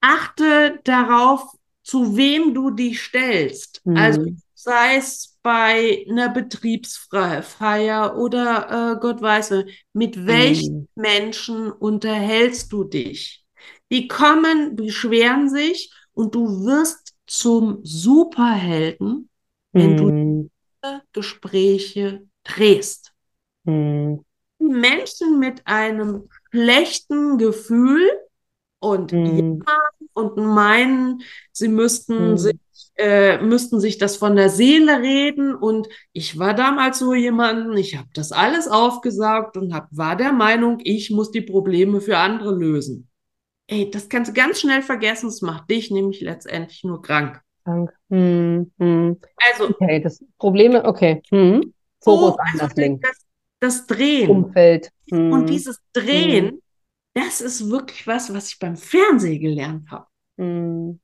[0.00, 1.42] achte darauf,
[1.82, 3.80] zu wem du dich stellst.
[3.84, 3.96] Hm.
[3.96, 4.20] Also
[4.54, 10.88] sei es bei einer Betriebsfeier oder äh, Gott weiß, mit welchen hm.
[10.96, 13.44] Menschen unterhältst du dich?
[13.92, 19.28] Die kommen, beschweren sich und du wirst zum Superhelden,
[19.72, 20.50] wenn du Hm.
[20.82, 23.12] diese Gespräche drehst.
[23.66, 24.24] Hm.
[24.58, 28.08] Menschen mit einem schlechten Gefühl
[28.78, 29.62] und Hm.
[30.12, 32.36] und meinen, sie müssten Hm.
[32.38, 32.56] sich,
[32.96, 35.54] äh, müssten sich das von der Seele reden.
[35.54, 40.32] Und ich war damals so jemand, ich habe das alles aufgesaugt und hab, war der
[40.32, 43.08] Meinung, ich muss die Probleme für andere lösen.
[43.68, 47.40] Ey, das kannst du ganz schnell vergessen, es macht dich nämlich letztendlich nur krank.
[47.64, 47.92] Krank.
[48.10, 48.70] Hm.
[48.78, 49.16] Hm.
[49.50, 51.20] Also, Okay, das Probleme, okay.
[51.30, 51.72] Hm.
[52.00, 53.26] Fokus so, also das,
[53.58, 54.30] das Drehen.
[54.30, 54.90] Umfeld.
[55.10, 55.46] Und Hm.
[55.46, 56.60] dieses Drehen,
[57.16, 60.06] das ist wirklich was, was ich beim Fernsehen gelernt habe.
[60.36, 61.00] Hm.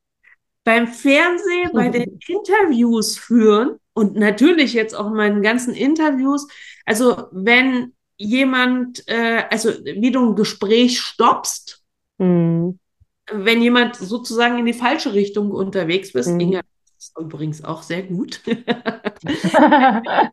[0.64, 6.46] Beim Fernsehen, bei den Interviews führen und natürlich jetzt auch in meinen ganzen Interviews,
[6.86, 11.82] also wenn jemand, äh, also wie du ein Gespräch stoppst,
[12.20, 12.78] Hm.
[13.32, 16.40] wenn jemand sozusagen in die falsche Richtung unterwegs bist, Mhm.
[16.40, 16.60] Inga
[16.98, 18.40] ist übrigens auch sehr gut,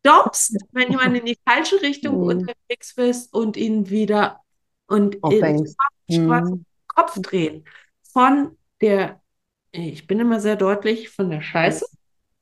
[0.00, 2.28] stoppst, wenn jemand in die falsche Richtung Mhm.
[2.28, 4.40] unterwegs bist und ihn wieder
[4.86, 5.76] und in Aufhängst.
[6.10, 6.64] schwarzen Hm.
[6.88, 7.64] Kopf drehen.
[8.12, 9.20] Von der,
[9.72, 11.86] ich bin immer sehr deutlich, von der Scheiße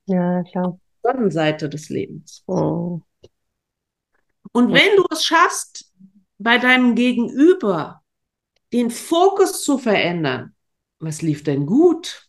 [0.06, 0.78] Ja, klar.
[1.04, 2.44] Sonnenseite des Lebens.
[2.46, 3.00] Oh.
[4.52, 4.74] Und Ja.
[4.74, 5.92] wenn du es schaffst,
[6.38, 8.02] bei deinem Gegenüber
[8.72, 10.54] den Fokus zu verändern,
[10.98, 12.23] was lief denn gut?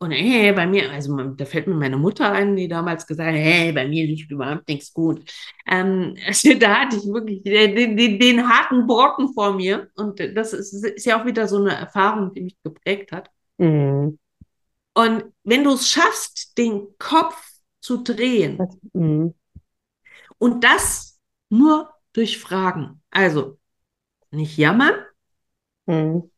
[0.00, 3.34] Und hey, bei mir, also da fällt mir meine Mutter ein, die damals gesagt hat,
[3.34, 5.28] hey, bei mir lief überhaupt nichts gut.
[5.66, 9.88] Ähm, also da hatte ich wirklich den, den, den harten Brocken vor mir.
[9.96, 13.28] Und das ist, ist ja auch wieder so eine Erfahrung, die mich geprägt hat.
[13.58, 14.18] Hm.
[14.94, 17.36] Und wenn du es schaffst, den Kopf
[17.80, 19.34] zu drehen, Das- hm.
[20.38, 23.02] Und das nur durch Fragen.
[23.10, 23.58] Also
[24.30, 24.94] nicht jammern.
[25.86, 26.30] Hm.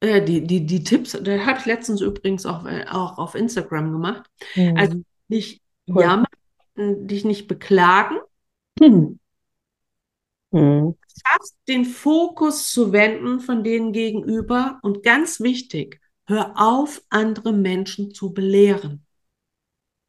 [0.00, 3.92] Äh, die, die, die Tipps, da habe ich letztens übrigens auch, äh, auch auf Instagram
[3.92, 4.28] gemacht.
[4.54, 4.76] Hm.
[4.76, 6.02] Also nicht Cool.
[6.02, 6.26] jammern,
[6.76, 8.18] dich nicht beklagen.
[8.78, 9.18] Hm.
[10.52, 10.94] Hm.
[11.26, 14.78] Schaffst den Fokus zu wenden von denen gegenüber.
[14.82, 19.06] Und ganz wichtig, hör auf, andere Menschen zu belehren.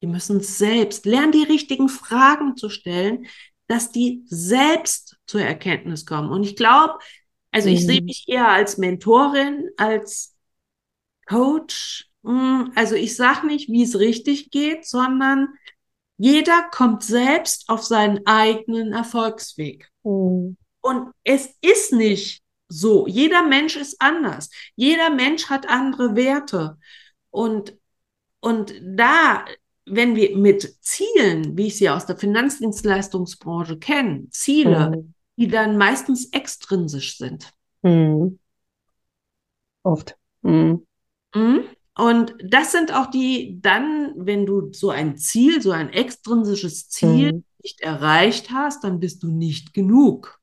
[0.02, 3.26] Die müssen selbst lernen, die richtigen Fragen zu stellen,
[3.68, 6.30] dass die selbst zur Erkenntnis kommen.
[6.30, 7.00] Und ich glaube,
[7.52, 7.88] also ich Mhm.
[7.88, 10.36] sehe mich eher als Mentorin, als
[11.28, 12.10] Coach.
[12.24, 15.50] Mm, Also ich sage nicht, wie es richtig geht, sondern
[16.18, 19.90] jeder kommt selbst auf seinen eigenen Erfolgsweg.
[20.04, 20.58] Hm.
[20.82, 23.08] Und es ist nicht so.
[23.08, 24.50] Jeder Mensch ist anders.
[24.76, 26.78] Jeder Mensch hat andere Werte.
[27.30, 27.78] Und,
[28.40, 29.46] und da,
[29.86, 35.14] wenn wir mit Zielen, wie ich sie aus der Finanzdienstleistungsbranche kenne, Ziele, Hm.
[35.38, 37.52] Die dann meistens extrinsisch sind.
[37.84, 38.40] Hm.
[39.84, 40.18] Oft.
[40.44, 40.86] Hm.
[41.34, 41.64] Mhm.
[41.98, 47.30] Und das sind auch die, dann, wenn du so ein Ziel, so ein extrinsisches Ziel
[47.30, 47.44] Hm.
[47.64, 50.40] nicht erreicht hast, dann bist du nicht genug.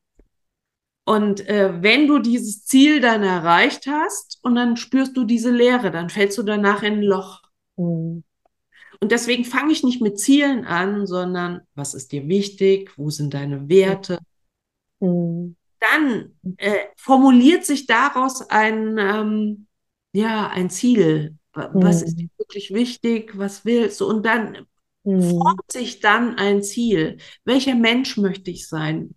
[1.05, 5.91] Und äh, wenn du dieses Ziel dann erreicht hast und dann spürst du diese Leere,
[5.91, 7.43] dann fällst du danach in ein Loch.
[7.77, 8.25] Hm.
[9.01, 12.93] Und deswegen fange ich nicht mit Zielen an, sondern was ist dir wichtig?
[12.97, 14.19] Wo sind deine Werte?
[15.05, 15.55] Hm.
[15.81, 19.67] Dann äh, formuliert sich daraus ein, ähm,
[20.13, 21.39] ja, ein Ziel.
[21.53, 22.31] Wa- Was ist dir Hm.
[22.39, 23.37] wirklich wichtig?
[23.39, 24.07] Was willst du?
[24.09, 24.67] Und dann
[25.05, 25.57] Hm.
[25.57, 27.19] formt sich dann ein Ziel.
[27.45, 29.15] Welcher Mensch möchte ich sein?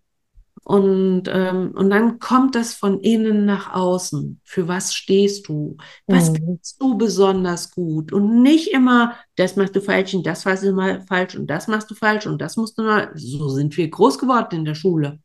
[0.63, 4.41] Und, ähm, und dann kommt das von innen nach außen.
[4.43, 5.77] Für was stehst du?
[6.09, 6.35] Was Hm.
[6.35, 8.13] kannst du besonders gut?
[8.13, 11.67] Und nicht immer, das machst du falsch und das machst du mal falsch und das
[11.69, 13.11] machst du falsch und das musst du mal.
[13.15, 15.19] So sind wir groß geworden in der Schule.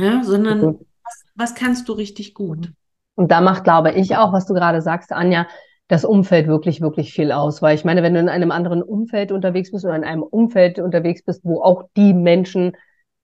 [0.00, 0.86] Ja, sondern Gut.
[1.04, 2.72] was, was kannst du richtig gut?
[3.14, 5.46] Und da macht, glaube ich, auch, was du gerade sagst, Anja,
[5.88, 7.60] das Umfeld wirklich, wirklich viel aus.
[7.60, 10.78] Weil ich meine, wenn du in einem anderen Umfeld unterwegs bist oder in einem Umfeld
[10.78, 12.76] unterwegs bist, wo auch die Menschen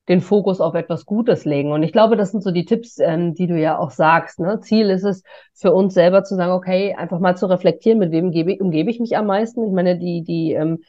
[0.08, 1.72] den Fokus auf etwas Gutes legen.
[1.72, 4.38] Und ich glaube, das sind so die Tipps, ähm, die du ja auch sagst.
[4.38, 4.60] Ne?
[4.60, 5.22] Ziel ist es
[5.54, 9.00] für uns selber zu sagen, okay, einfach mal zu reflektieren, mit wem gebe, umgebe ich
[9.00, 9.64] mich am meisten.
[9.64, 10.82] Ich meine, die, die, ähm,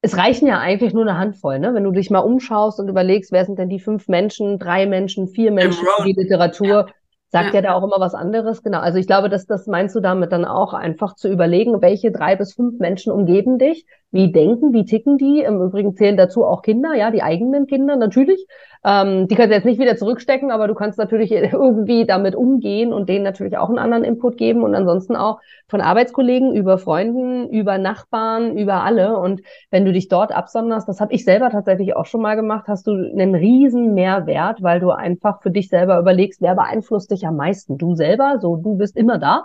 [0.00, 1.74] es reichen ja eigentlich nur eine Handvoll, ne?
[1.74, 5.28] Wenn du dich mal umschaust und überlegst, wer sind denn die fünf Menschen, drei Menschen,
[5.28, 6.86] vier Menschen, die Literatur
[7.30, 7.54] sagt Ja.
[7.56, 8.62] ja da auch immer was anderes.
[8.62, 8.78] Genau.
[8.78, 12.36] Also ich glaube, dass das meinst du damit dann auch einfach zu überlegen, welche drei
[12.36, 15.40] bis fünf Menschen umgeben dich, wie denken, wie ticken die.
[15.40, 18.46] Im Übrigen zählen dazu auch Kinder, ja, die eigenen Kinder natürlich.
[18.84, 22.92] Ähm, die kannst du jetzt nicht wieder zurückstecken, aber du kannst natürlich irgendwie damit umgehen
[22.92, 27.48] und denen natürlich auch einen anderen Input geben und ansonsten auch von Arbeitskollegen über Freunden,
[27.50, 29.18] über Nachbarn, über alle.
[29.18, 32.66] Und wenn du dich dort absonderst, das habe ich selber tatsächlich auch schon mal gemacht,
[32.68, 37.26] hast du einen riesen Mehrwert, weil du einfach für dich selber überlegst, wer beeinflusst dich
[37.26, 37.76] am meisten?
[37.76, 39.44] Du selber, so du bist immer da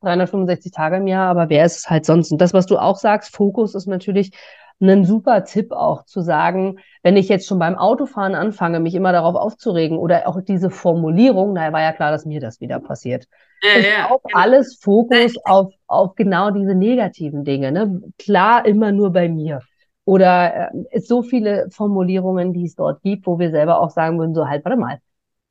[0.00, 2.32] 365 Tage im Jahr, aber wer ist es halt sonst?
[2.32, 4.32] Und das, was du auch sagst, Fokus ist natürlich
[4.80, 9.12] ein super Tipp auch zu sagen, wenn ich jetzt schon beim Autofahren anfange, mich immer
[9.12, 13.26] darauf aufzuregen oder auch diese Formulierung, naja, war ja klar, dass mir das wieder passiert.
[13.62, 14.38] Ja, ist ja, auch genau.
[14.38, 17.72] alles Fokus auf, auf genau diese negativen Dinge.
[17.72, 18.00] Ne?
[18.18, 19.60] Klar, immer nur bei mir.
[20.06, 24.34] Oder äh, so viele Formulierungen, die es dort gibt, wo wir selber auch sagen würden,
[24.34, 24.98] so halt, warte mal,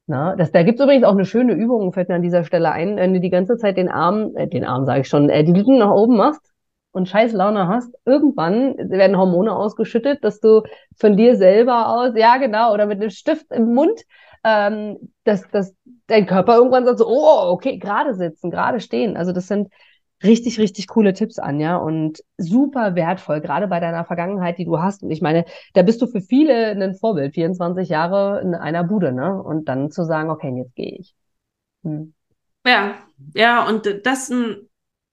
[0.09, 2.97] na, das, da gibt's übrigens auch eine schöne Übung, fällt mir an dieser Stelle ein,
[2.97, 5.53] wenn du die ganze Zeit den Arm, äh, den Arm sage ich schon, äh, die
[5.53, 6.41] Lippen nach oben machst
[6.91, 10.63] und scheiß Laune hast, irgendwann werden Hormone ausgeschüttet, dass du
[10.97, 14.01] von dir selber aus, ja genau, oder mit einem Stift im Mund,
[14.43, 15.75] ähm, dass, dass
[16.07, 19.15] dein Körper irgendwann sagt so, oh, okay, gerade sitzen, gerade stehen.
[19.15, 19.69] Also das sind
[20.23, 25.03] richtig, richtig coole Tipps, Anja, und super wertvoll, gerade bei deiner Vergangenheit, die du hast.
[25.03, 29.11] Und ich meine, da bist du für viele ein Vorbild, 24 Jahre in einer Bude,
[29.11, 29.41] ne?
[29.41, 31.15] Und dann zu sagen, okay, jetzt gehe ich.
[31.83, 32.13] Hm.
[32.65, 32.95] Ja,
[33.33, 34.31] ja, und das,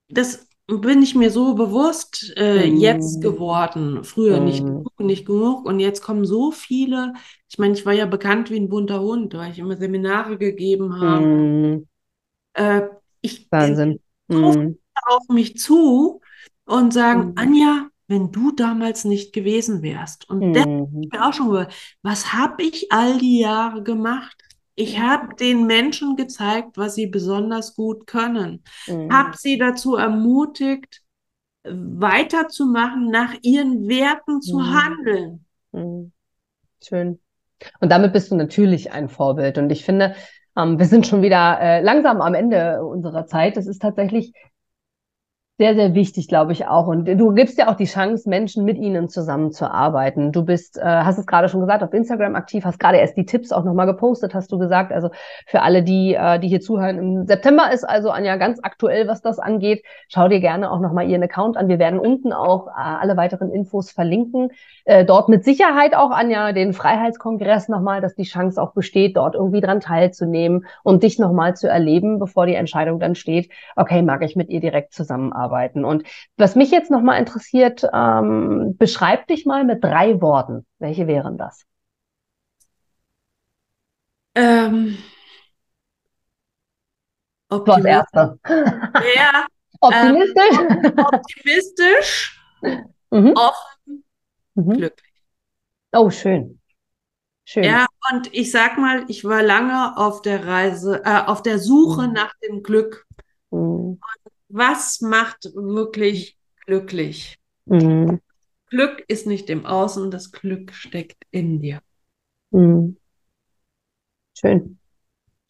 [0.08, 2.76] das bin ich mir so bewusst äh, mm.
[2.78, 4.02] jetzt geworden.
[4.02, 4.44] Früher mm.
[4.44, 5.64] nicht genug, nicht genug.
[5.64, 7.14] Und jetzt kommen so viele.
[7.48, 11.00] Ich meine, ich war ja bekannt wie ein bunter Hund, weil ich immer Seminare gegeben
[11.00, 11.24] habe.
[11.24, 11.86] Mm.
[12.54, 12.82] Äh,
[13.20, 14.00] ich, Wahnsinn.
[14.26, 14.72] Mm
[15.06, 16.20] auf mich zu
[16.64, 17.32] und sagen, mhm.
[17.36, 20.28] Anja, wenn du damals nicht gewesen wärst.
[20.28, 20.52] Und mhm.
[20.52, 24.36] das ich mir auch schon gehört, was habe ich all die Jahre gemacht?
[24.74, 28.62] Ich habe den Menschen gezeigt, was sie besonders gut können.
[28.86, 29.12] Mhm.
[29.12, 31.02] Habe sie dazu ermutigt,
[31.64, 34.74] weiterzumachen, nach ihren Werten zu mhm.
[34.74, 35.44] handeln.
[35.72, 36.12] Mhm.
[36.82, 37.18] Schön.
[37.80, 39.58] Und damit bist du natürlich ein Vorbild.
[39.58, 40.14] Und ich finde,
[40.56, 43.56] ähm, wir sind schon wieder äh, langsam am Ende unserer Zeit.
[43.56, 44.32] Es ist tatsächlich
[45.58, 46.86] sehr, sehr wichtig, glaube ich auch.
[46.86, 50.30] Und du gibst ja auch die Chance, Menschen mit ihnen zusammenzuarbeiten.
[50.30, 53.24] Du bist, äh, hast es gerade schon gesagt, auf Instagram aktiv, hast gerade erst die
[53.24, 54.92] Tipps auch nochmal gepostet, hast du gesagt.
[54.92, 55.08] Also
[55.46, 59.22] für alle, die, äh, die hier zuhören, im September ist also Anja ganz aktuell, was
[59.22, 59.82] das angeht.
[60.08, 61.68] Schau dir gerne auch nochmal ihren Account an.
[61.68, 64.50] Wir werden unten auch äh, alle weiteren Infos verlinken.
[64.84, 69.34] Äh, dort mit Sicherheit auch, Anja, den Freiheitskongress nochmal, dass die Chance auch besteht, dort
[69.34, 74.22] irgendwie dran teilzunehmen und dich nochmal zu erleben, bevor die Entscheidung dann steht, okay, mag
[74.22, 75.84] ich mit ihr direkt zusammenarbeiten arbeiten.
[75.84, 76.02] Und
[76.36, 80.66] was mich jetzt nochmal interessiert, ähm, beschreib dich mal mit drei Worten.
[80.78, 81.64] Welche wären das?
[84.34, 84.98] Ähm,
[87.48, 88.38] das erste.
[88.48, 89.46] Ja.
[89.80, 90.58] optimistisch.
[90.58, 92.40] Ähm, optimistisch.
[93.10, 93.34] mhm.
[93.36, 94.04] Offen.
[94.54, 94.72] Mhm.
[94.72, 95.12] Glücklich.
[95.92, 96.60] Oh, schön.
[97.44, 97.62] Schön.
[97.62, 102.08] Ja, und ich sag mal, ich war lange auf der Reise, äh, auf der Suche
[102.08, 102.12] mhm.
[102.12, 103.06] nach dem Glück.
[103.50, 104.00] Mhm
[104.48, 107.38] was macht wirklich glücklich?
[107.66, 108.20] Mhm.
[108.68, 111.80] Glück ist nicht im Außen, das Glück steckt in dir.
[112.50, 112.96] Mhm.
[114.34, 114.78] Schön.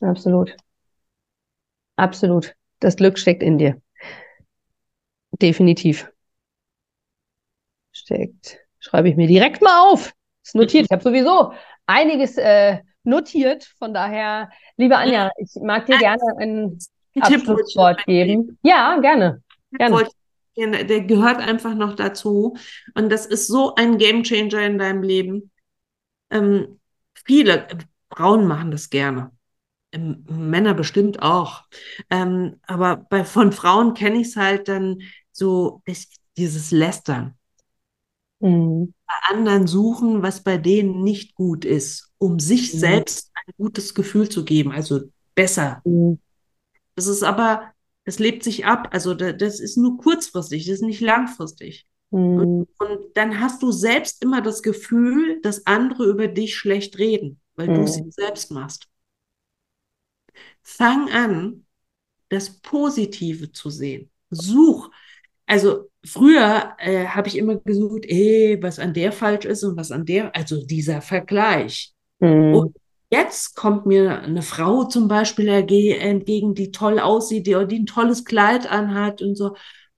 [0.00, 0.56] Absolut.
[1.96, 2.54] Absolut.
[2.80, 3.80] Das Glück steckt in dir.
[5.32, 6.10] Definitiv.
[7.92, 8.60] Steckt.
[8.78, 10.12] Schreibe ich mir direkt mal auf.
[10.44, 10.84] Ist notiert.
[10.84, 11.52] Ich habe sowieso
[11.86, 13.64] einiges äh, notiert.
[13.78, 16.78] Von daher, liebe Anja, ich mag dir gerne ein
[17.20, 18.58] Abschlusswort geben.
[18.62, 19.42] Ja, gerne.
[20.54, 20.84] gerne.
[20.84, 22.56] Der gehört einfach noch dazu.
[22.94, 25.50] Und das ist so ein Gamechanger in deinem Leben.
[26.30, 26.80] Ähm,
[27.24, 27.66] viele
[28.10, 29.30] Frauen machen das gerne.
[29.92, 31.64] Ähm, Männer bestimmt auch.
[32.10, 35.02] Ähm, aber bei, von Frauen kenne ich es halt dann
[35.32, 35.82] so,
[36.36, 37.34] dieses Lästern.
[38.40, 38.94] Mhm.
[39.06, 42.78] Bei anderen suchen, was bei denen nicht gut ist, um sich mhm.
[42.78, 45.00] selbst ein gutes Gefühl zu geben, also
[45.34, 45.80] besser.
[45.84, 46.18] Mhm.
[46.96, 47.72] Das ist aber,
[48.04, 48.88] das lebt sich ab.
[48.92, 51.86] Also das ist nur kurzfristig, das ist nicht langfristig.
[52.10, 52.38] Mhm.
[52.38, 57.40] Und, und, dann hast du selbst immer das Gefühl, dass andere über dich schlecht reden,
[57.54, 57.74] weil mhm.
[57.74, 58.88] du es selbst machst.
[60.62, 61.66] Fang an,
[62.28, 64.10] das Positive zu sehen.
[64.30, 64.90] Such.
[65.46, 69.92] Also früher äh, habe ich immer gesucht, ey, was an der falsch ist und was
[69.92, 71.92] an der, also dieser Vergleich.
[72.18, 72.54] Mhm.
[72.54, 72.76] Und
[73.10, 78.24] Jetzt kommt mir eine Frau zum Beispiel entgegen, die toll aussieht, die, die ein tolles
[78.24, 79.56] Kleid anhat und so.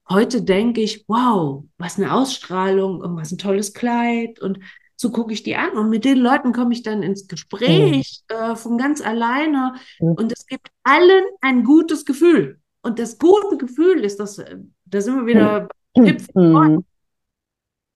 [0.08, 4.58] Heute denke ich, wow, was eine Ausstrahlung und was ein tolles Kleid und
[5.00, 8.36] so gucke ich die an und mit den Leuten komme ich dann ins Gespräch mhm.
[8.36, 10.12] äh, von ganz alleine mhm.
[10.12, 12.60] und es gibt allen ein gutes Gefühl.
[12.82, 14.42] Und das gute Gefühl ist, dass,
[14.86, 16.84] da sind wir wieder mhm.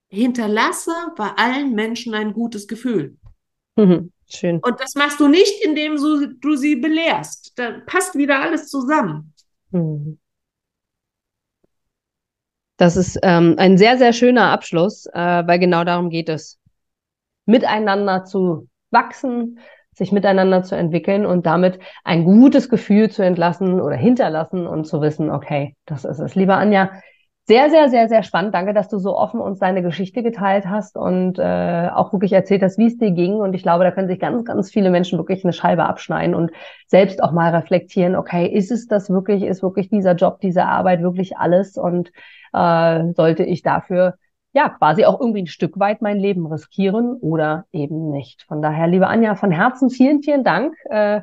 [0.09, 3.17] hinterlasse bei allen Menschen ein gutes Gefühl.
[3.77, 4.59] Mhm, schön.
[4.61, 7.53] Und das machst du nicht, indem du, du sie belehrst.
[7.57, 9.33] Da passt wieder alles zusammen.
[9.70, 10.18] Mhm.
[12.76, 16.59] Das ist ähm, ein sehr, sehr schöner Abschluss, äh, weil genau darum geht es.
[17.47, 19.61] Miteinander zu wachsen,
[19.95, 25.01] sich miteinander zu entwickeln und damit ein gutes Gefühl zu entlassen oder hinterlassen und zu
[25.01, 26.35] wissen, okay, das ist es.
[26.35, 26.91] Liebe Anja,
[27.53, 28.55] sehr, sehr, sehr, sehr spannend.
[28.55, 32.63] Danke, dass du so offen uns deine Geschichte geteilt hast und äh, auch wirklich erzählt
[32.63, 33.35] hast, wie es dir ging.
[33.35, 36.51] Und ich glaube, da können sich ganz, ganz viele Menschen wirklich eine Scheibe abschneiden und
[36.87, 41.03] selbst auch mal reflektieren, okay, ist es das wirklich, ist wirklich dieser Job, diese Arbeit
[41.03, 41.77] wirklich alles?
[41.77, 42.11] Und
[42.55, 44.15] äh, sollte ich dafür
[44.55, 48.45] ja quasi auch irgendwie ein Stück weit mein Leben riskieren oder eben nicht.
[48.49, 50.75] Von daher, liebe Anja, von Herzen vielen, vielen Dank.
[50.89, 51.21] Äh,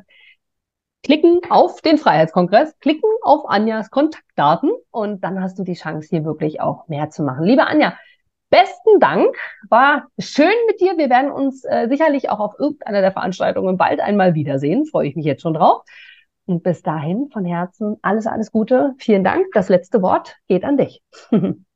[1.02, 6.24] klicken auf den Freiheitskongress, klicken auf Anjas Kontaktdaten und dann hast du die Chance, hier
[6.24, 7.44] wirklich auch mehr zu machen.
[7.44, 7.96] Liebe Anja,
[8.50, 9.34] besten Dank.
[9.68, 10.98] War schön mit dir.
[10.98, 14.84] Wir werden uns äh, sicherlich auch auf irgendeiner der Veranstaltungen bald einmal wiedersehen.
[14.84, 15.82] Freue ich mich jetzt schon drauf.
[16.46, 18.94] Und bis dahin von Herzen alles, alles Gute.
[18.98, 19.46] Vielen Dank.
[19.54, 21.02] Das letzte Wort geht an dich.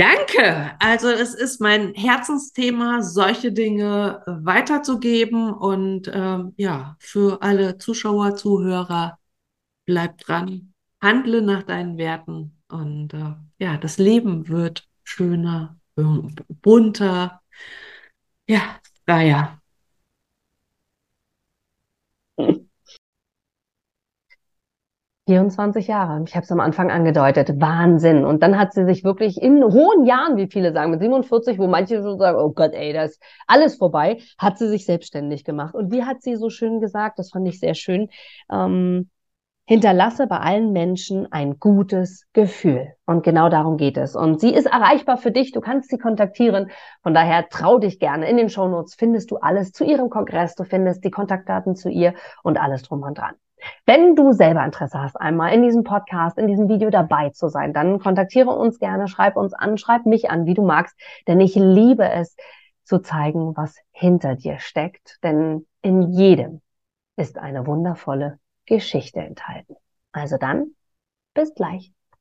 [0.00, 0.70] Danke.
[0.78, 5.52] Also es ist mein Herzensthema, solche Dinge weiterzugeben.
[5.52, 9.18] Und ähm, ja, für alle Zuschauer, Zuhörer,
[9.84, 10.72] bleib dran,
[11.02, 12.56] handle nach deinen Werten.
[12.68, 15.78] Und äh, ja, das Leben wird schöner,
[16.62, 17.42] bunter,
[18.48, 19.59] ja, freier.
[25.30, 26.24] 24 Jahre.
[26.26, 27.60] Ich habe es am Anfang angedeutet.
[27.60, 28.24] Wahnsinn.
[28.24, 31.68] Und dann hat sie sich wirklich in hohen Jahren, wie viele sagen, mit 47, wo
[31.68, 35.76] manche schon sagen, oh Gott, ey, das ist alles vorbei, hat sie sich selbstständig gemacht.
[35.76, 38.08] Und wie hat sie so schön gesagt, das fand ich sehr schön,
[38.50, 39.08] ähm,
[39.66, 42.88] hinterlasse bei allen Menschen ein gutes Gefühl.
[43.06, 44.16] Und genau darum geht es.
[44.16, 45.52] Und sie ist erreichbar für dich.
[45.52, 46.72] Du kannst sie kontaktieren.
[47.04, 48.28] Von daher trau dich gerne.
[48.28, 50.56] In den Shownotes findest du alles zu ihrem Kongress.
[50.56, 53.36] Du findest die Kontaktdaten zu ihr und alles drum und dran.
[53.86, 57.72] Wenn du selber Interesse hast, einmal in diesem Podcast, in diesem Video dabei zu sein,
[57.72, 60.96] dann kontaktiere uns gerne, schreib uns an, schreib mich an, wie du magst,
[61.26, 62.36] denn ich liebe es
[62.84, 66.60] zu zeigen, was hinter dir steckt, denn in jedem
[67.16, 69.76] ist eine wundervolle Geschichte enthalten.
[70.12, 70.74] Also dann,
[71.34, 71.92] bis gleich.